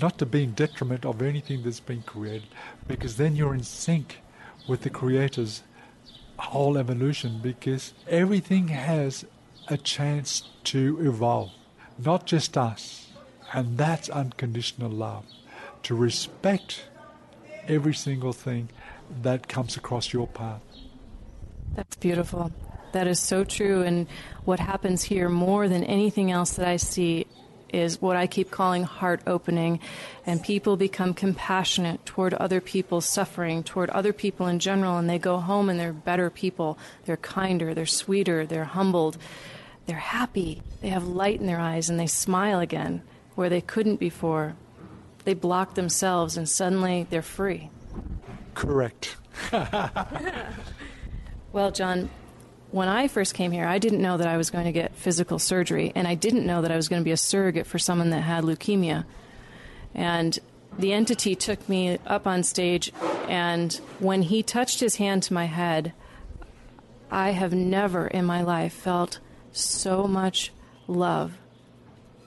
[0.00, 2.48] not to be in detriment of anything that's been created
[2.88, 4.18] because then you're in sync
[4.66, 5.62] with the creator's
[6.38, 9.24] whole evolution because everything has
[9.68, 11.50] a chance to evolve
[11.98, 13.08] not just us.
[13.52, 15.24] And that's unconditional love
[15.84, 16.84] to respect
[17.68, 18.68] every single thing
[19.22, 20.60] that comes across your path.
[21.74, 22.52] That's beautiful.
[22.92, 23.82] That is so true.
[23.82, 24.06] And
[24.44, 27.26] what happens here more than anything else that I see
[27.74, 29.80] is what I keep calling heart opening.
[30.24, 34.96] And people become compassionate toward other people's suffering, toward other people in general.
[34.96, 36.78] And they go home and they're better people.
[37.04, 39.18] They're kinder, they're sweeter, they're humbled,
[39.86, 40.62] they're happy.
[40.80, 43.02] They have light in their eyes and they smile again
[43.34, 44.54] where they couldn't before.
[45.24, 47.70] They block themselves and suddenly they're free.
[48.54, 49.16] Correct.
[51.52, 52.10] well, John,
[52.74, 55.38] when I first came here, I didn't know that I was going to get physical
[55.38, 58.10] surgery, and I didn't know that I was going to be a surrogate for someone
[58.10, 59.04] that had leukemia.
[59.94, 60.36] And
[60.76, 62.92] the entity took me up on stage,
[63.28, 65.92] and when he touched his hand to my head,
[67.12, 69.20] I have never in my life felt
[69.52, 70.50] so much
[70.88, 71.38] love.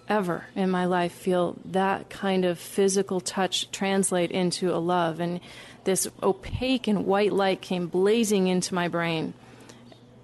[0.07, 5.19] Ever in my life, feel that kind of physical touch translate into a love.
[5.19, 5.41] And
[5.83, 9.33] this opaque and white light came blazing into my brain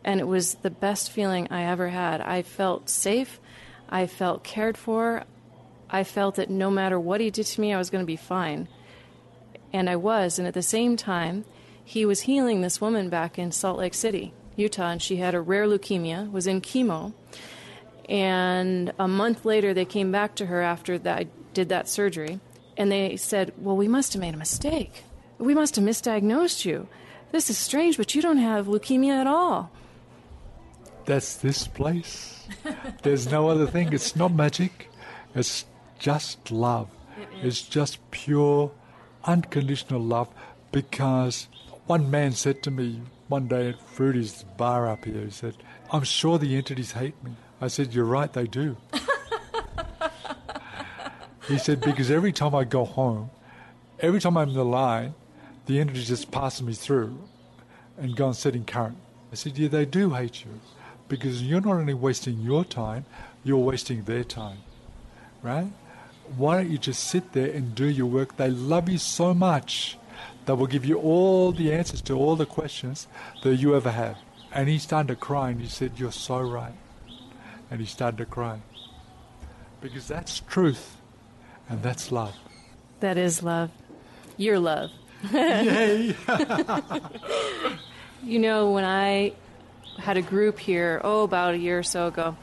[0.03, 2.21] and it was the best feeling I ever had.
[2.21, 3.39] I felt safe.
[3.89, 5.23] I felt cared for.
[5.89, 8.15] I felt that no matter what he did to me, I was going to be
[8.15, 8.67] fine.
[9.71, 10.39] And I was.
[10.39, 11.45] And at the same time,
[11.83, 15.41] he was healing this woman back in Salt Lake City, Utah, and she had a
[15.41, 17.13] rare leukemia, was in chemo.
[18.09, 22.39] And a month later, they came back to her after that I did that surgery,
[22.75, 25.03] and they said, "Well, we must have made a mistake.
[25.37, 26.87] We must have misdiagnosed you.
[27.31, 29.71] This is strange, but you don't have leukemia at all."
[31.05, 32.47] That's this place.
[33.03, 33.93] There's no other thing.
[33.93, 34.89] It's not magic.
[35.35, 35.65] It's
[35.99, 36.89] just love.
[37.17, 38.71] It it's just pure,
[39.25, 40.29] unconditional love.
[40.71, 41.47] Because
[41.85, 45.55] one man said to me one day at Fruity's bar up here, he said,
[45.91, 47.31] I'm sure the entities hate me.
[47.61, 48.77] I said, You're right, they do.
[51.47, 53.29] he said, Because every time I go home,
[53.99, 55.13] every time I'm in the line,
[55.65, 57.17] the entities just pass me through
[57.97, 58.97] and go sit in current.
[59.31, 60.59] I said, Yeah, they do hate you
[61.07, 63.05] because you're not only wasting your time,
[63.43, 64.59] you're wasting their time,
[65.41, 65.67] right?
[66.37, 68.37] why don't you just sit there and do your work?
[68.37, 69.97] They love you so much
[70.45, 73.07] that will give you all the answers to all the questions
[73.43, 74.17] that you ever have.
[74.51, 76.73] And he started to cry and he said, You're so right.
[77.71, 78.61] And he started to cry.
[79.81, 80.97] Because that's truth
[81.69, 82.35] and that's love.
[82.99, 83.71] That is love.
[84.37, 84.91] Your love.
[85.31, 86.15] Yay!
[88.23, 89.33] you know, when I
[89.97, 92.35] had a group here, oh, about a year or so ago,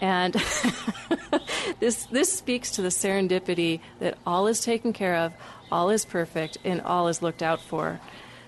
[0.00, 0.34] and
[1.80, 5.32] this this speaks to the serendipity that all is taken care of,
[5.70, 8.00] all is perfect, and all is looked out for.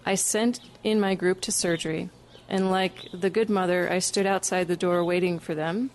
[0.07, 2.11] I sent in my group to surgery,
[2.49, 5.91] and like the good mother, I stood outside the door waiting for them.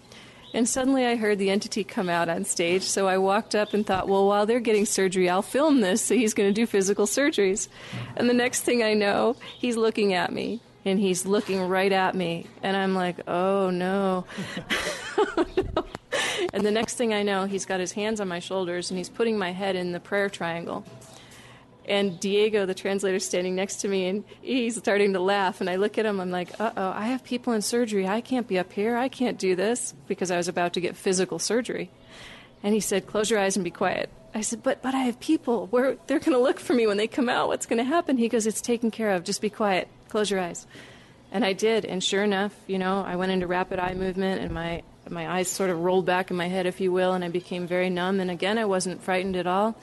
[0.54, 3.86] And suddenly I heard the entity come out on stage, so I walked up and
[3.86, 6.02] thought, well, while they're getting surgery, I'll film this.
[6.02, 7.68] So he's going to do physical surgeries.
[8.16, 12.16] And the next thing I know, he's looking at me and he's looking right at
[12.16, 12.48] me.
[12.64, 14.26] And I'm like, oh no.
[16.54, 19.10] And the next thing I know, he's got his hands on my shoulders and he's
[19.10, 20.86] putting my head in the prayer triangle.
[21.88, 25.60] And Diego, the translator, standing next to me, and he's starting to laugh.
[25.60, 28.08] And I look at him, I'm like, uh oh, I have people in surgery.
[28.08, 28.96] I can't be up here.
[28.96, 31.92] I can't do this because I was about to get physical surgery.
[32.64, 34.10] And he said, Close your eyes and be quiet.
[34.34, 35.68] I said, But, but I have people.
[35.68, 37.50] Where they're going to look for me when they come out.
[37.50, 38.18] What's going to happen?
[38.18, 39.24] He goes, It's taken care of.
[39.24, 39.88] Just be quiet.
[40.16, 40.66] Close your eyes.
[41.34, 41.84] And I did.
[41.84, 45.50] And sure enough, you know, I went into rapid eye movement and my my eyes
[45.50, 48.22] sort of rolled back in my head, if you will, and I became very numb.
[48.22, 49.76] And again, I wasn't frightened at all.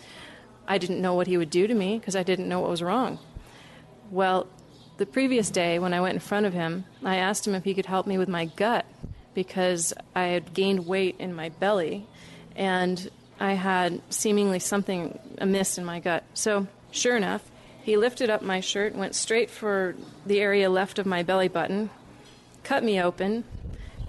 [0.66, 2.82] I didn't know what he would do to me because I didn't know what was
[2.82, 3.18] wrong.
[4.10, 4.46] Well,
[4.96, 7.74] the previous day when I went in front of him, I asked him if he
[7.74, 8.86] could help me with my gut
[9.34, 12.06] because I had gained weight in my belly
[12.56, 16.24] and I had seemingly something amiss in my gut.
[16.32, 17.42] So, sure enough,
[17.82, 21.90] he lifted up my shirt, went straight for the area left of my belly button,
[22.62, 23.44] cut me open,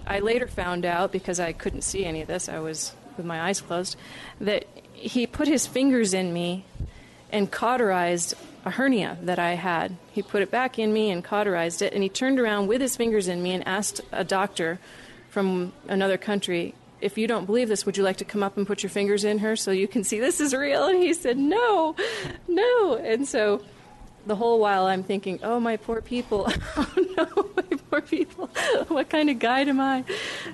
[0.06, 3.40] I later found out, because I couldn't see any of this, I was with my
[3.40, 3.96] eyes closed,
[4.40, 6.64] that he put his fingers in me
[7.32, 9.96] and cauterized a hernia that I had.
[10.12, 12.96] He put it back in me and cauterized it, and he turned around with his
[12.96, 14.78] fingers in me and asked a doctor
[15.30, 16.74] from another country,
[17.04, 19.24] if you don't believe this, would you like to come up and put your fingers
[19.24, 20.86] in her so you can see this is real?
[20.86, 21.94] And he said, no,
[22.48, 22.94] no.
[22.94, 23.62] And so
[24.26, 26.50] the whole while I'm thinking, oh, my poor people.
[26.76, 28.46] oh, no, my poor people.
[28.88, 30.04] what kind of guide am I?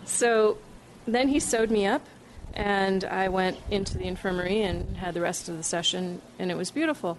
[0.05, 0.59] So
[1.07, 2.05] then he sewed me up,
[2.53, 6.57] and I went into the infirmary and had the rest of the session, and it
[6.57, 7.17] was beautiful.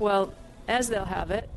[0.00, 0.34] Well,
[0.66, 1.48] as they'll have it,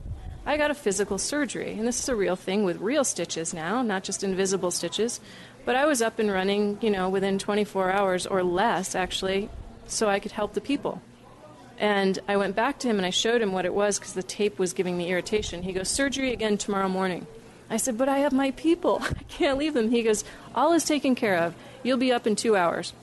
[0.45, 3.81] I got a physical surgery, and this is a real thing with real stitches now,
[3.81, 5.19] not just invisible stitches.
[5.65, 9.49] But I was up and running, you know, within 24 hours or less, actually,
[9.87, 11.01] so I could help the people.
[11.79, 14.23] And I went back to him and I showed him what it was because the
[14.23, 15.63] tape was giving me irritation.
[15.63, 17.25] He goes, Surgery again tomorrow morning.
[17.69, 18.99] I said, But I have my people.
[19.03, 19.89] I can't leave them.
[19.89, 20.23] He goes,
[20.53, 21.55] All is taken care of.
[21.83, 22.93] You'll be up in two hours.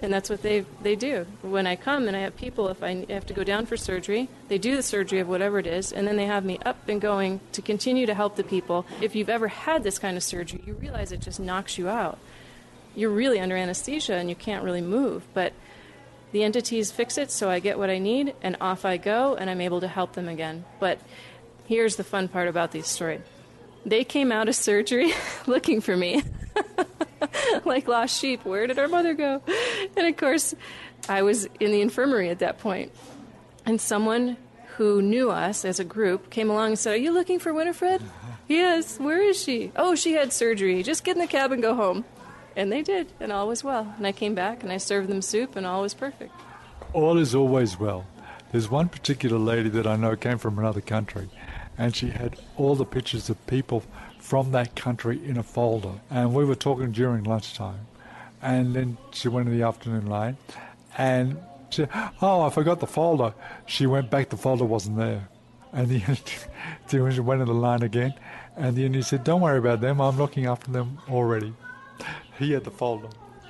[0.00, 1.26] And that's what they, they do.
[1.42, 4.28] When I come and I have people, if I have to go down for surgery,
[4.48, 7.00] they do the surgery of whatever it is, and then they have me up and
[7.00, 8.86] going to continue to help the people.
[9.00, 12.18] If you've ever had this kind of surgery, you realize it just knocks you out.
[12.94, 15.24] You're really under anesthesia and you can't really move.
[15.34, 15.52] But
[16.30, 19.50] the entities fix it so I get what I need, and off I go, and
[19.50, 20.64] I'm able to help them again.
[20.78, 20.98] But
[21.66, 23.20] here's the fun part about this story
[23.86, 25.12] they came out of surgery
[25.46, 26.22] looking for me.
[27.64, 28.44] like lost sheep.
[28.44, 29.42] Where did our mother go?
[29.96, 30.54] And of course,
[31.08, 32.92] I was in the infirmary at that point.
[33.66, 34.36] And someone
[34.76, 38.02] who knew us as a group came along and said, Are you looking for Winifred?
[38.48, 39.72] yes, where is she?
[39.76, 40.82] Oh, she had surgery.
[40.82, 42.04] Just get in the cab and go home.
[42.56, 43.94] And they did, and all was well.
[43.96, 46.32] And I came back and I served them soup, and all was perfect.
[46.92, 48.06] All is always well.
[48.50, 51.28] There's one particular lady that I know came from another country,
[51.76, 53.82] and she had all the pictures of people
[54.28, 55.94] from that country in a folder.
[56.10, 57.86] And we were talking during lunchtime,
[58.42, 60.36] and then she went in the afternoon line,
[60.98, 61.38] and
[61.70, 61.86] she,
[62.20, 63.32] oh, I forgot the folder.
[63.64, 65.28] She went back, the folder wasn't there.
[65.72, 66.18] And then
[66.90, 68.12] she went in the line again,
[68.54, 71.54] and then he said, Don't worry about them, I'm looking after them already.
[72.38, 73.08] He had the folder.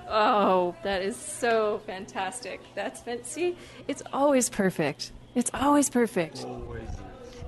[0.08, 2.62] Oh, that is so fantastic.
[2.74, 3.54] That's been, see,
[3.86, 5.12] it's always perfect.
[5.34, 6.44] It's always perfect.
[6.46, 6.88] Always.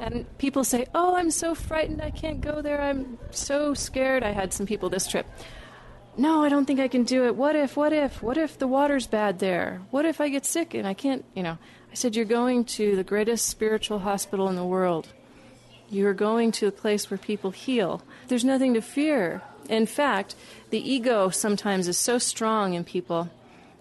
[0.01, 2.01] And people say, "Oh, I'm so frightened.
[2.01, 2.81] I can't go there.
[2.81, 5.27] I'm so scared." I had some people this trip.
[6.17, 7.37] No, I don't think I can do it.
[7.37, 7.77] What if?
[7.77, 8.23] What if?
[8.23, 9.83] What if the water's bad there?
[9.91, 11.59] What if I get sick and I can't, you know?
[11.93, 15.09] I said, "You're going to the greatest spiritual hospital in the world.
[15.91, 18.03] You're going to a place where people heal.
[18.29, 19.43] There's nothing to fear.
[19.69, 20.35] In fact,
[20.71, 23.29] the ego sometimes is so strong in people.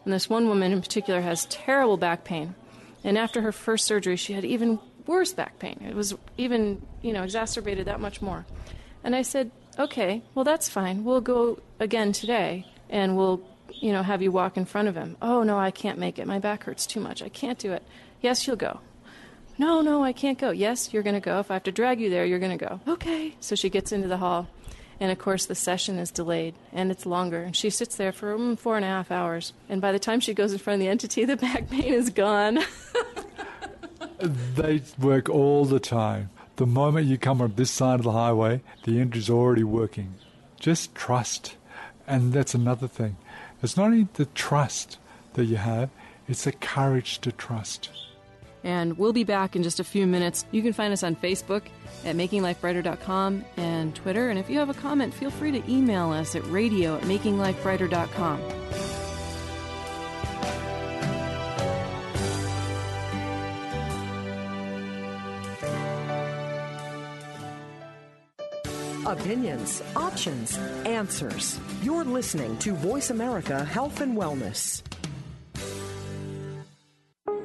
[0.04, 2.56] And this one woman in particular has terrible back pain.
[3.04, 4.80] And after her first surgery, she had even
[5.10, 5.84] worse back pain.
[5.88, 8.46] It was even, you know, exacerbated that much more.
[9.04, 11.04] And I said, okay, well, that's fine.
[11.04, 13.42] We'll go again today and we'll
[13.74, 15.18] you know, have you walk in front of him.
[15.22, 16.28] Oh, no, I can't make it.
[16.28, 17.22] My back hurts too much.
[17.22, 17.84] I can't do it.
[18.22, 18.80] Yes, you'll go.
[19.58, 20.52] No, no, I can't go.
[20.52, 21.40] Yes, you're going to go.
[21.40, 22.80] If I have to drag you there, you're going to go.
[22.88, 23.36] Okay.
[23.40, 24.48] So she gets into the hall.
[25.02, 27.42] And of course, the session is delayed and it's longer.
[27.42, 29.54] And she sits there for mm, four and a half hours.
[29.70, 32.10] And by the time she goes in front of the entity, the back pain is
[32.10, 32.60] gone.
[34.20, 36.30] they work all the time.
[36.58, 40.16] The moment you come on this side of the highway, the engine's already working.
[40.60, 41.56] Just trust.
[42.06, 43.16] And that's another thing.
[43.64, 44.98] It's not only the trust
[45.34, 45.90] that you have,
[46.28, 47.90] it's the courage to trust.
[48.64, 50.46] And we'll be back in just a few minutes.
[50.52, 51.64] You can find us on Facebook
[52.04, 54.30] at makinglifebrighter.com and Twitter.
[54.30, 58.99] And if you have a comment, feel free to email us at radio at makinglifebrighter.com.
[69.10, 70.56] Opinions, options,
[70.86, 71.60] answers.
[71.82, 74.84] You're listening to Voice America Health and Wellness.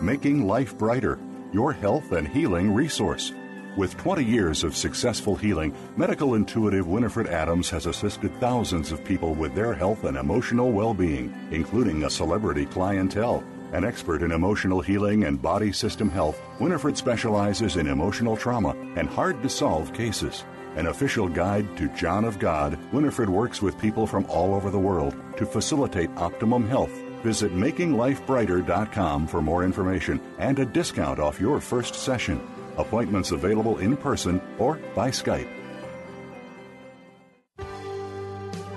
[0.00, 1.18] Making Life Brighter,
[1.52, 3.32] your health and healing resource.
[3.76, 9.34] With 20 years of successful healing, medical intuitive Winifred Adams has assisted thousands of people
[9.34, 13.44] with their health and emotional well being, including a celebrity clientele.
[13.74, 19.10] An expert in emotional healing and body system health, Winifred specializes in emotional trauma and
[19.10, 20.44] hard to solve cases.
[20.76, 24.78] An official guide to John of God, Winifred works with people from all over the
[24.78, 26.92] world to facilitate optimum health.
[27.22, 32.40] Visit makinglifebrighter.com for more information and a discount off your first session.
[32.78, 35.48] Appointments available in person or by Skype.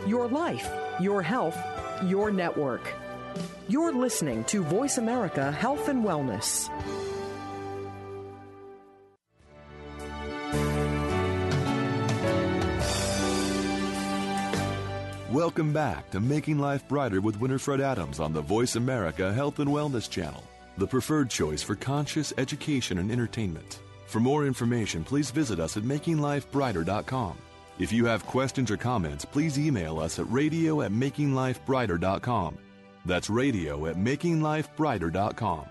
[0.08, 0.70] Your life,
[1.00, 1.58] your health,
[2.06, 2.82] your network.
[3.68, 6.70] You're listening to Voice America Health and Wellness.
[15.32, 19.70] Welcome back to Making Life Brighter with Winifred Adams on the Voice America Health and
[19.70, 20.44] Wellness Channel,
[20.80, 23.80] the preferred choice for conscious education and entertainment.
[24.10, 27.38] For more information, please visit us at makinglifebrighter.com.
[27.78, 32.58] If you have questions or comments, please email us at radio at makinglifebrighter.com.
[33.06, 35.66] That's radio at makinglifebrighter.com.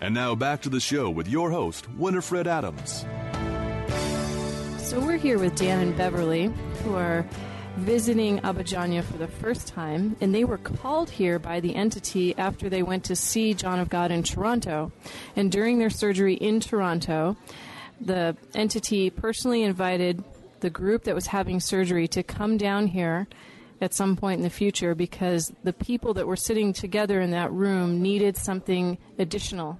[0.00, 3.06] And now back to the show with your host, Winifred Adams.
[4.78, 6.52] So we're here with Dan and Beverly,
[6.82, 7.24] who are
[7.76, 12.68] visiting Abadiânia for the first time, and they were called here by the entity after
[12.68, 14.92] they went to see John of God in Toronto.
[15.36, 17.36] And during their surgery in Toronto,
[18.00, 20.22] the entity personally invited
[20.60, 23.26] the group that was having surgery to come down here
[23.80, 27.50] at some point in the future because the people that were sitting together in that
[27.50, 29.78] room needed something additional,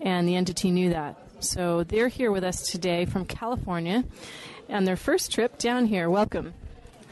[0.00, 1.18] and the entity knew that.
[1.40, 4.04] So they're here with us today from California
[4.70, 6.08] on their first trip down here.
[6.08, 6.54] Welcome.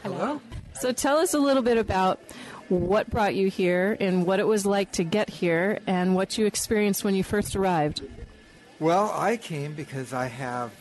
[0.03, 0.41] Hello.
[0.73, 2.19] So tell us a little bit about
[2.67, 6.45] what brought you here and what it was like to get here and what you
[6.45, 8.01] experienced when you first arrived.
[8.81, 10.71] Well, I came because I have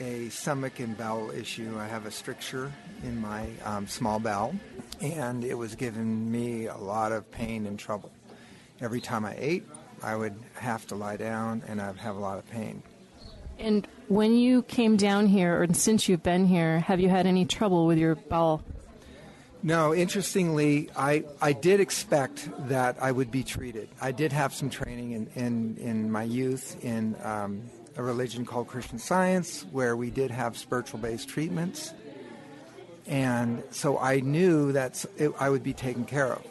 [0.00, 1.76] a stomach and bowel issue.
[1.78, 2.72] I have a stricture
[3.04, 4.56] in my um, small bowel,
[5.00, 8.10] and it was giving me a lot of pain and trouble.
[8.80, 9.64] Every time I ate,
[10.02, 12.82] I would have to lie down and I'd have a lot of pain.
[13.62, 17.44] And when you came down here, or since you've been here, have you had any
[17.44, 18.64] trouble with your bowel?
[19.62, 23.88] No, interestingly, I, I did expect that I would be treated.
[24.00, 27.62] I did have some training in, in, in my youth in um,
[27.96, 31.94] a religion called Christian Science, where we did have spiritual based treatments.
[33.06, 36.44] And so I knew that it, I would be taken care of.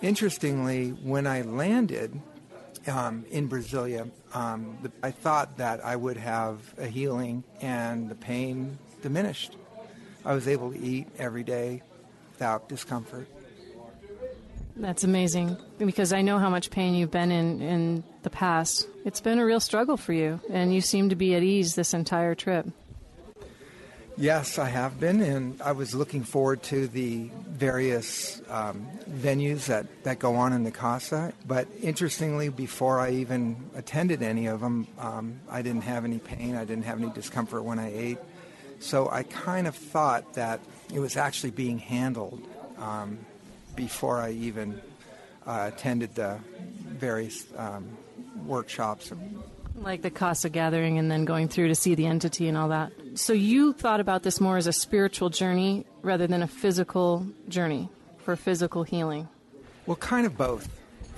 [0.00, 2.18] Interestingly, when I landed
[2.88, 8.14] um, in Brasilia, um, the, I thought that I would have a healing and the
[8.14, 9.56] pain diminished.
[10.24, 11.82] I was able to eat every day
[12.32, 13.28] without discomfort.
[14.76, 18.88] That's amazing because I know how much pain you've been in in the past.
[19.04, 21.94] It's been a real struggle for you, and you seem to be at ease this
[21.94, 22.66] entire trip.
[24.16, 30.04] Yes, I have been, and I was looking forward to the various um, venues that,
[30.04, 31.32] that go on in the Casa.
[31.48, 36.54] But interestingly, before I even attended any of them, um, I didn't have any pain,
[36.54, 38.18] I didn't have any discomfort when I ate.
[38.78, 40.60] So I kind of thought that
[40.92, 42.40] it was actually being handled
[42.78, 43.18] um,
[43.74, 44.80] before I even
[45.44, 46.38] uh, attended the
[46.86, 47.88] various um,
[48.46, 49.10] workshops
[49.76, 52.92] like the Casa gathering and then going through to see the entity and all that.
[53.14, 57.88] So you thought about this more as a spiritual journey rather than a physical journey
[58.18, 59.28] for physical healing?
[59.86, 60.68] Well, kind of both.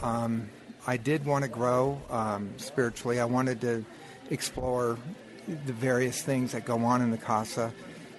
[0.03, 0.49] Um,
[0.87, 3.21] I did want to grow um, spiritually.
[3.21, 3.85] I wanted to
[4.31, 4.99] explore
[5.47, 7.73] the various things that go on in the Casa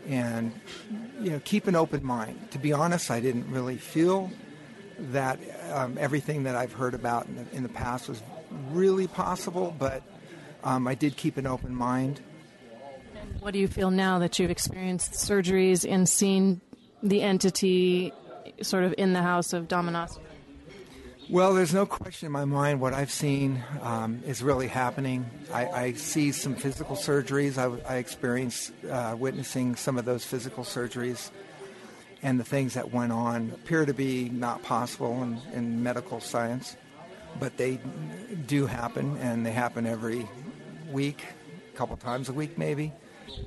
[0.07, 0.53] and
[1.19, 2.51] you know keep an open mind.
[2.51, 4.31] To be honest, I didn't really feel
[5.11, 5.39] that
[5.73, 8.21] um, everything that I've heard about in the, in the past was
[8.71, 10.01] really possible, but
[10.67, 12.19] um, I did keep an open mind.
[13.39, 16.59] What do you feel now that you've experienced surgeries and seen
[17.01, 18.11] the entity
[18.61, 20.19] sort of in the house of Dom Inácio?
[21.29, 25.29] Well, there's no question in my mind what I've seen um, is really happening.
[25.53, 27.57] I, I, see some physical surgeries.
[27.57, 31.29] I, I experienced uh, witnessing some of those physical surgeries,
[32.23, 36.77] and the things that went on appear to be not possible in, in medical science,
[37.39, 37.79] but they
[38.45, 40.27] do happen, and they happen every
[40.91, 41.23] week,
[41.73, 42.93] a couple times a week maybe.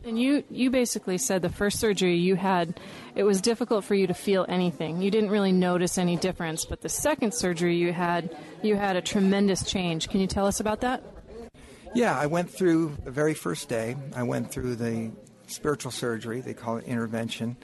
[0.04, 2.78] And you, you basically said the first surgery you had,
[3.14, 5.02] it was difficult for you to feel anything.
[5.02, 6.64] You didn't really notice any difference.
[6.64, 10.08] But the second surgery you had, you had a tremendous change.
[10.08, 11.02] Can you tell us about that?
[11.94, 13.96] Yeah, I went through the very first day.
[14.14, 15.10] I went through the
[15.48, 16.40] spiritual surgery.
[16.40, 17.56] They call it intervention,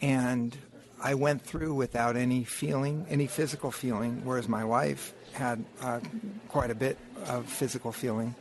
[0.00, 0.56] and
[1.02, 6.00] I went through without any feeling, any physical feeling, whereas my wife had uh,
[6.48, 6.96] quite a bit
[7.26, 8.34] of physical feeling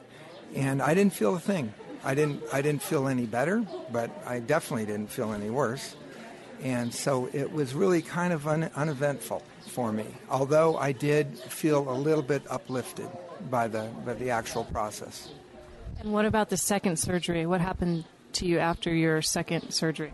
[0.55, 1.73] and I didn't feel a thing.
[2.03, 5.95] I didn't I didn't feel any better, but I definitely didn't feel any worse.
[6.63, 10.05] And so it was really kind of un, uneventful for me.
[10.29, 13.09] Although I did feel a little bit uplifted
[13.49, 15.29] by the by the actual process.
[15.99, 17.45] And what about the second surgery?
[17.45, 20.13] What happened to you after your second surgery?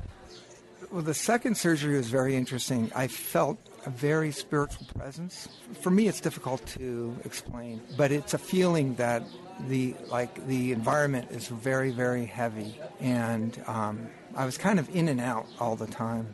[0.92, 2.92] Well, the second surgery was very interesting.
[2.96, 5.50] I felt a very spiritual presence.
[5.82, 9.24] For me, it's difficult to explain, but it's a feeling that
[9.68, 15.08] the like the environment is very very heavy, and um, I was kind of in
[15.08, 16.34] and out all the time,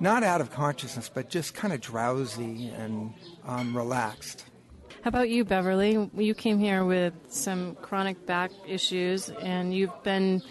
[0.00, 3.12] not out of consciousness, but just kind of drowsy and
[3.46, 4.44] um, relaxed.
[5.02, 6.10] How about you, Beverly?
[6.16, 10.42] You came here with some chronic back issues, and you've been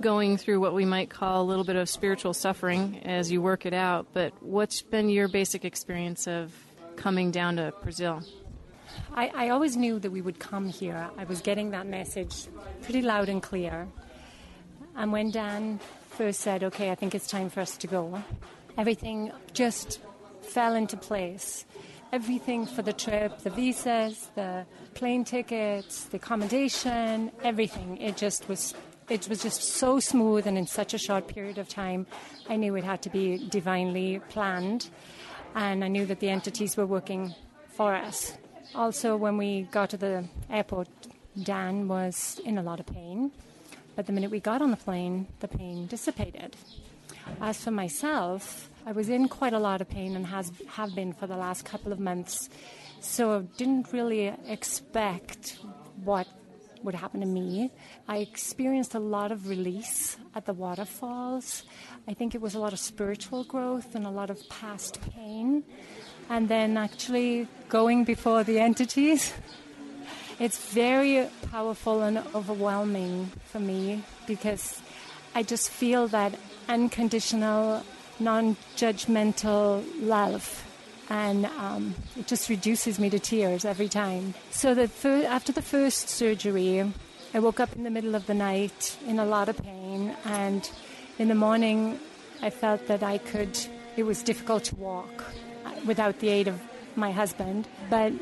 [0.00, 3.66] going through what we might call a little bit of spiritual suffering as you work
[3.66, 4.06] it out.
[4.12, 6.52] But what's been your basic experience of
[6.96, 8.22] coming down to Brazil?
[9.14, 11.08] I, I always knew that we would come here.
[11.16, 12.46] I was getting that message
[12.82, 13.88] pretty loud and clear.
[14.96, 15.80] And when Dan
[16.10, 18.22] first said, okay, I think it's time for us to go,
[18.78, 20.00] everything just
[20.42, 21.64] fell into place.
[22.12, 27.98] Everything for the trip, the visas, the plane tickets, the accommodation, everything.
[27.98, 28.74] It just was
[29.08, 32.06] it was just so smooth and in such a short period of time.
[32.48, 34.88] I knew it had to be divinely planned,
[35.54, 37.34] and I knew that the entities were working
[37.68, 38.36] for us.
[38.74, 40.88] Also, when we got to the airport,
[41.42, 43.30] Dan was in a lot of pain,
[43.94, 46.56] but the minute we got on the plane, the pain dissipated.
[47.40, 51.12] As for myself, I was in quite a lot of pain and has have been
[51.12, 52.48] for the last couple of months,
[53.00, 55.58] so I didn't really expect
[56.04, 56.26] what
[56.82, 57.70] would happen to me.
[58.06, 61.64] I experienced a lot of release at the waterfalls.
[62.06, 65.64] I think it was a lot of spiritual growth and a lot of past pain.
[66.28, 69.32] And then actually going before the entities.
[70.38, 74.80] It's very powerful and overwhelming for me because
[75.34, 76.34] I just feel that
[76.68, 77.82] unconditional,
[78.20, 80.62] non judgmental love
[81.08, 84.34] and um, it just reduces me to tears every time.
[84.50, 86.92] So the fir- after the first surgery,
[87.32, 90.68] I woke up in the middle of the night in a lot of pain, and
[91.18, 92.00] in the morning,
[92.42, 93.56] I felt that I could.
[93.96, 95.24] It was difficult to walk
[95.86, 96.60] without the aid of
[96.96, 98.12] my husband, but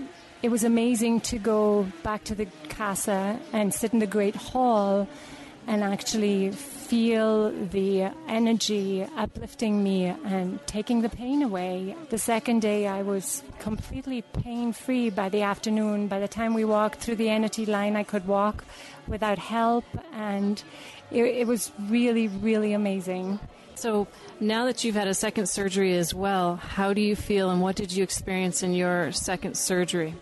[0.42, 5.08] it was amazing to go back to the casa and sit in the great hall
[5.66, 11.96] and actually feel the energy uplifting me and taking the pain away.
[12.10, 16.08] The second day, I was completely pain free by the afternoon.
[16.08, 18.64] By the time we walked through the entity line, I could walk
[19.08, 20.62] without help, and
[21.10, 23.40] it, it was really, really amazing.
[23.84, 24.08] So,
[24.40, 27.76] now that you've had a second surgery as well, how do you feel and what
[27.76, 30.14] did you experience in your second surgery?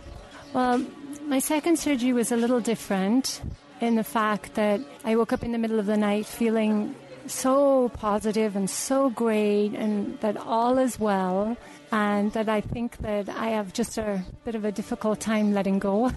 [0.53, 0.85] Well,
[1.27, 3.41] my second surgery was a little different
[3.81, 6.97] in the fact that I woke up in the middle of the night feeling
[7.29, 11.57] so positive and so great, and that all is well,
[11.93, 15.79] and that I think that I have just a bit of a difficult time letting
[15.79, 16.11] go.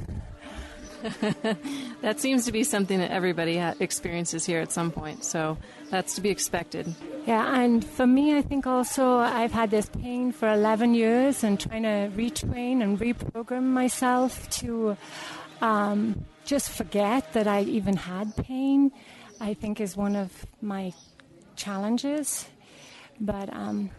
[2.02, 5.58] that seems to be something that everybody experiences here at some point, so
[5.90, 6.94] that's to be expected.
[7.26, 11.60] Yeah, and for me, I think also I've had this pain for 11 years and
[11.60, 14.98] trying to retrain and reprogram myself to
[15.62, 18.92] um, just forget that I even had pain,
[19.40, 20.94] I think is one of my
[21.56, 22.48] challenges.
[23.20, 23.92] But um,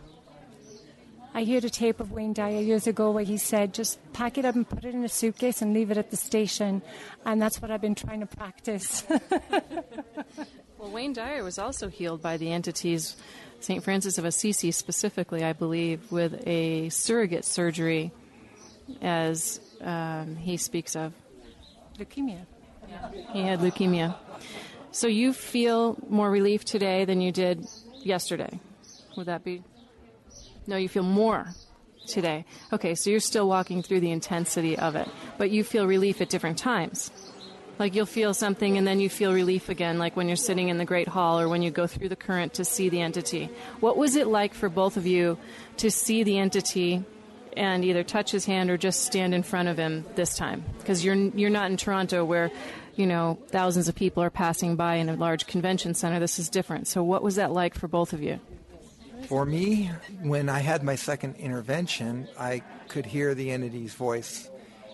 [1.37, 4.47] I heard a tape of Wayne Dyer years ago where he said, just pack it
[4.47, 6.81] up and put it in a suitcase and leave it at the station.
[7.27, 9.05] And that's what I've been trying to practice.
[10.79, 13.17] well, Wayne Dyer was also healed by the entities,
[13.61, 13.85] St.
[13.85, 18.13] Francis of Assisi specifically, I believe, with a surrogate surgery,
[19.03, 21.13] as um, he speaks of.
[21.99, 22.47] Leukemia.
[23.35, 24.15] He had leukemia.
[24.91, 27.67] So you feel more relief today than you did
[28.03, 28.59] yesterday.
[29.19, 29.63] Would that be?
[30.67, 31.49] No, you feel more
[32.07, 32.45] today.
[32.73, 35.09] Okay, so you're still walking through the intensity of it,
[35.39, 37.11] but you feel relief at different times.
[37.79, 40.79] Like you'll feel something and then you feel relief again, like when you're sitting in
[40.79, 43.51] the Great Hall or when you go through the current to see the entity.
[43.81, 45.37] What was it like for both of you
[45.79, 47.05] to see the entity
[47.55, 50.65] and either touch his hand or just stand in front of him this time?
[50.79, 52.51] Because you're, you're not in Toronto where,
[52.95, 56.19] you know, thousands of people are passing by in a large convention center.
[56.19, 56.89] This is different.
[56.89, 58.41] So what was that like for both of you?
[59.25, 59.91] For me,
[60.23, 64.49] when I had my second intervention, I could hear the entity's voice.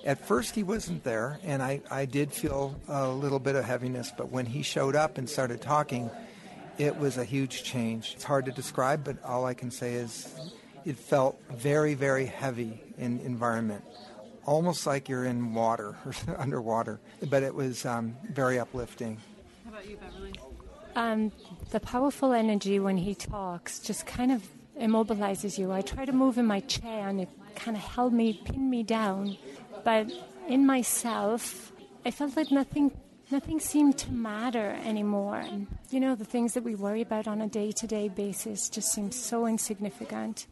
[0.04, 4.12] At first, he wasn't there, and I, I did feel a little bit of heaviness,
[4.16, 6.10] but when he showed up and started talking,
[6.78, 8.12] it was a huge change.
[8.14, 10.34] It's hard to describe, but all I can say is
[10.84, 13.84] it felt very, very heavy in environment,
[14.46, 19.18] almost like you're in water or underwater, but it was um, very uplifting.
[19.64, 20.32] How about you, Beverly?
[20.94, 21.32] Um,
[21.70, 24.46] the powerful energy when he talks just kind of
[24.78, 25.72] immobilizes you.
[25.72, 28.82] I try to move in my chair and it kind of held me, pinned me
[28.82, 29.36] down.
[29.84, 30.12] But
[30.48, 31.72] in myself,
[32.04, 32.92] I felt like nothing
[33.30, 35.36] nothing seemed to matter anymore.
[35.36, 38.68] And, you know, the things that we worry about on a day to day basis
[38.68, 40.46] just seem so insignificant.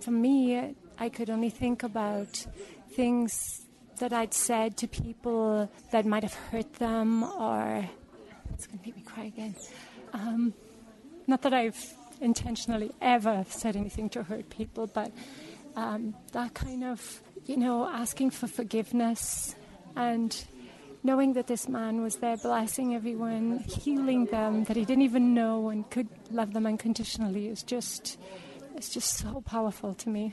[0.00, 2.46] For me, I could only think about
[2.92, 3.62] things
[3.98, 7.88] that I'd said to people that might have hurt them or.
[8.54, 9.54] It's going to make me cry again.
[10.12, 10.54] Um,
[11.26, 15.12] not that I've intentionally ever said anything to hurt people, but
[15.76, 19.54] um, that kind of, you know, asking for forgiveness
[19.96, 20.44] and
[21.02, 25.68] knowing that this man was there blessing everyone, healing them, that he didn't even know
[25.68, 28.18] and could love them unconditionally is just,
[28.76, 30.32] it's just so powerful to me.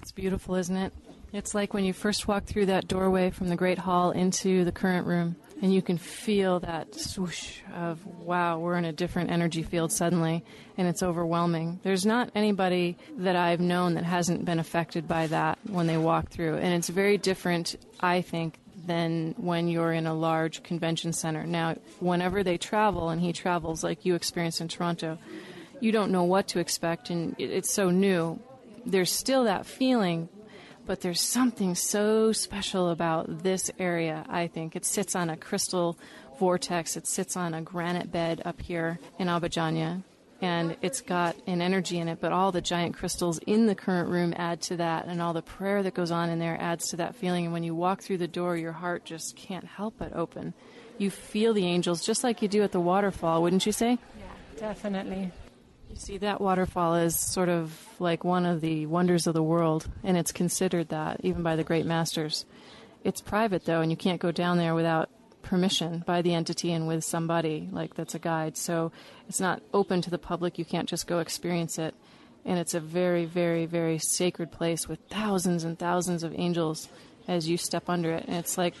[0.00, 0.92] It's beautiful, isn't it?
[1.32, 4.72] It's like when you first walk through that doorway from the Great Hall into the
[4.72, 9.62] current room and you can feel that swoosh of wow we're in a different energy
[9.62, 10.44] field suddenly
[10.78, 11.80] and it's overwhelming.
[11.82, 16.28] There's not anybody that i've known that hasn't been affected by that when they walk
[16.28, 16.56] through.
[16.56, 21.44] And it's very different i think than when you're in a large convention center.
[21.44, 25.18] Now whenever they travel and he travels like you experienced in toronto
[25.80, 28.38] you don't know what to expect and it's so new.
[28.84, 30.28] There's still that feeling
[30.86, 34.76] but there's something so special about this area, I think.
[34.76, 35.98] It sits on a crystal
[36.38, 40.02] vortex, it sits on a granite bed up here in Abadiânia.
[40.42, 44.10] And it's got an energy in it, but all the giant crystals in the current
[44.10, 46.96] room add to that, and all the prayer that goes on in there adds to
[46.96, 47.44] that feeling.
[47.46, 50.52] And when you walk through the door, your heart just can't help but open.
[50.98, 53.98] You feel the angels just like you do at the waterfall, wouldn't you say?
[54.18, 55.32] Yeah, definitely.
[55.88, 59.88] You see, that waterfall is sort of like one of the wonders of the world,
[60.02, 62.44] and it's considered that even by the great masters.
[63.04, 65.08] It's private, though, and you can't go down there without
[65.42, 68.56] permission by the entity and with somebody, like that's a guide.
[68.56, 68.92] So
[69.28, 70.58] it's not open to the public.
[70.58, 71.94] You can't just go experience it.
[72.44, 76.88] And it's a very, very, very sacred place with thousands and thousands of angels
[77.26, 78.24] as you step under it.
[78.26, 78.74] And it's like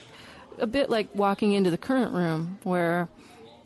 [0.58, 3.08] a bit like walking into the current room where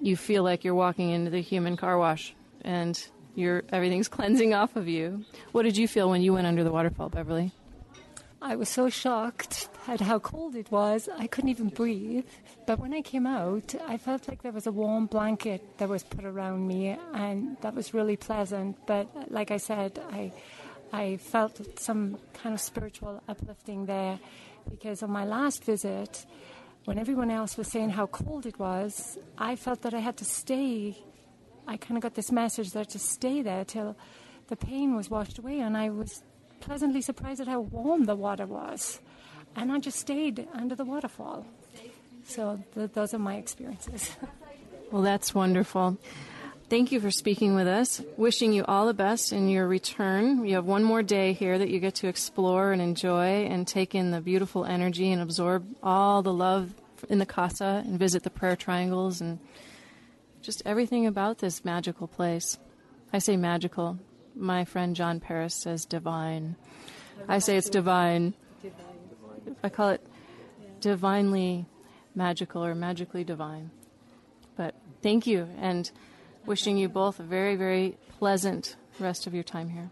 [0.01, 3.03] you feel like you're walking into the human car wash and
[3.35, 5.25] you're, everything's cleansing off of you.
[5.53, 7.53] What did you feel when you went under the waterfall, Beverly?
[8.43, 11.11] I was so shocked at how cold it was.
[11.19, 12.25] I couldn't even breathe.
[12.67, 16.03] But when I came out, I felt like there was a warm blanket that was
[16.05, 18.79] put around me, and that was really pleasant.
[18.87, 20.33] But like I said, I,
[20.91, 24.19] I felt some kind of spiritual uplifting there
[24.71, 26.25] because on my last visit,
[26.87, 30.25] when everyone else was saying how cold it was, I felt that I had to
[30.25, 30.97] stay
[31.71, 33.97] I kind of got this message that to stay there till
[34.49, 36.25] the pain was washed away, and I was
[36.59, 39.01] pleasantly surprised at how warm the water was.
[39.55, 41.47] And I just stayed under the waterfall.
[42.25, 44.11] So th- those are my experiences.
[44.91, 45.97] well, that's wonderful.
[46.69, 48.03] thank you for speaking with us.
[48.17, 50.45] Wishing you all the best in your return.
[50.45, 53.95] You have one more day here that you get to explore and enjoy and take
[53.95, 56.75] in the beautiful energy and absorb all the love
[57.09, 59.39] in the casa and visit the prayer triangles and
[60.43, 62.59] just everything about this magical place.
[63.13, 63.99] I say magical.
[64.35, 66.57] My friend John Paris says divine.
[67.29, 68.35] I say it's divine.
[69.63, 70.07] I call it
[70.81, 71.67] divinely
[72.15, 73.71] magical or magically divine.
[74.57, 75.91] But thank you and
[76.47, 79.91] wishing you both a very, very pleasant rest of your time here.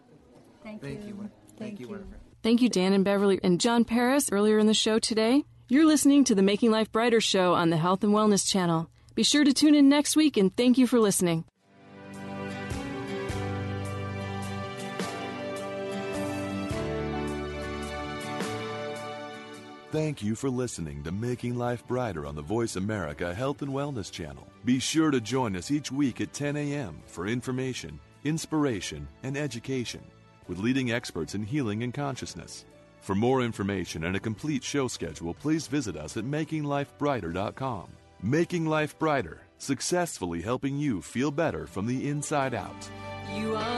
[0.63, 1.15] Thank, Thank you.
[1.17, 1.93] Thank, Thank you, you.
[1.93, 2.21] Winifred.
[2.43, 5.45] Thank you, Dan and Beverly and John Paris earlier in the show today.
[5.69, 8.89] You're listening to the Making Life Brighter show on the Health and Wellness Channel.
[9.19, 11.45] Be sure to tune in next week and thank you for listening.
[19.91, 24.13] Thank you for listening to Making Life Brighter on the Voice America Health and Wellness
[24.13, 24.47] Channel.
[24.65, 27.03] Be sure to join us each week at 10 a.m.
[27.07, 30.03] for information, inspiration, and education
[30.47, 32.65] with leading experts in healing and consciousness.
[33.01, 37.98] For more information and a complete show schedule, please visit us at makinglifebrighter.com.
[38.23, 42.91] Making Life Brighter, successfully helping you feel better from the inside out.
[43.33, 43.78] You are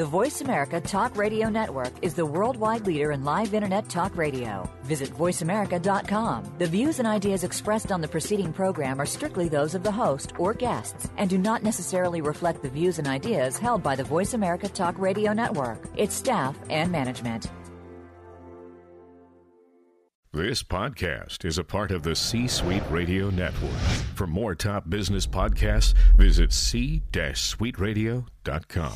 [0.00, 4.66] The Voice America Talk Radio Network is the worldwide leader in live internet talk radio.
[4.84, 6.54] Visit voiceamerica.com.
[6.56, 10.32] The views and ideas expressed on the preceding program are strictly those of the host
[10.38, 14.32] or guests and do not necessarily reflect the views and ideas held by the Voice
[14.32, 17.50] America Talk Radio Network, its staff, and management.
[20.32, 23.76] This podcast is a part of the C Suite Radio Network.
[24.14, 28.94] For more top business podcasts, visit c-suiteradio.com.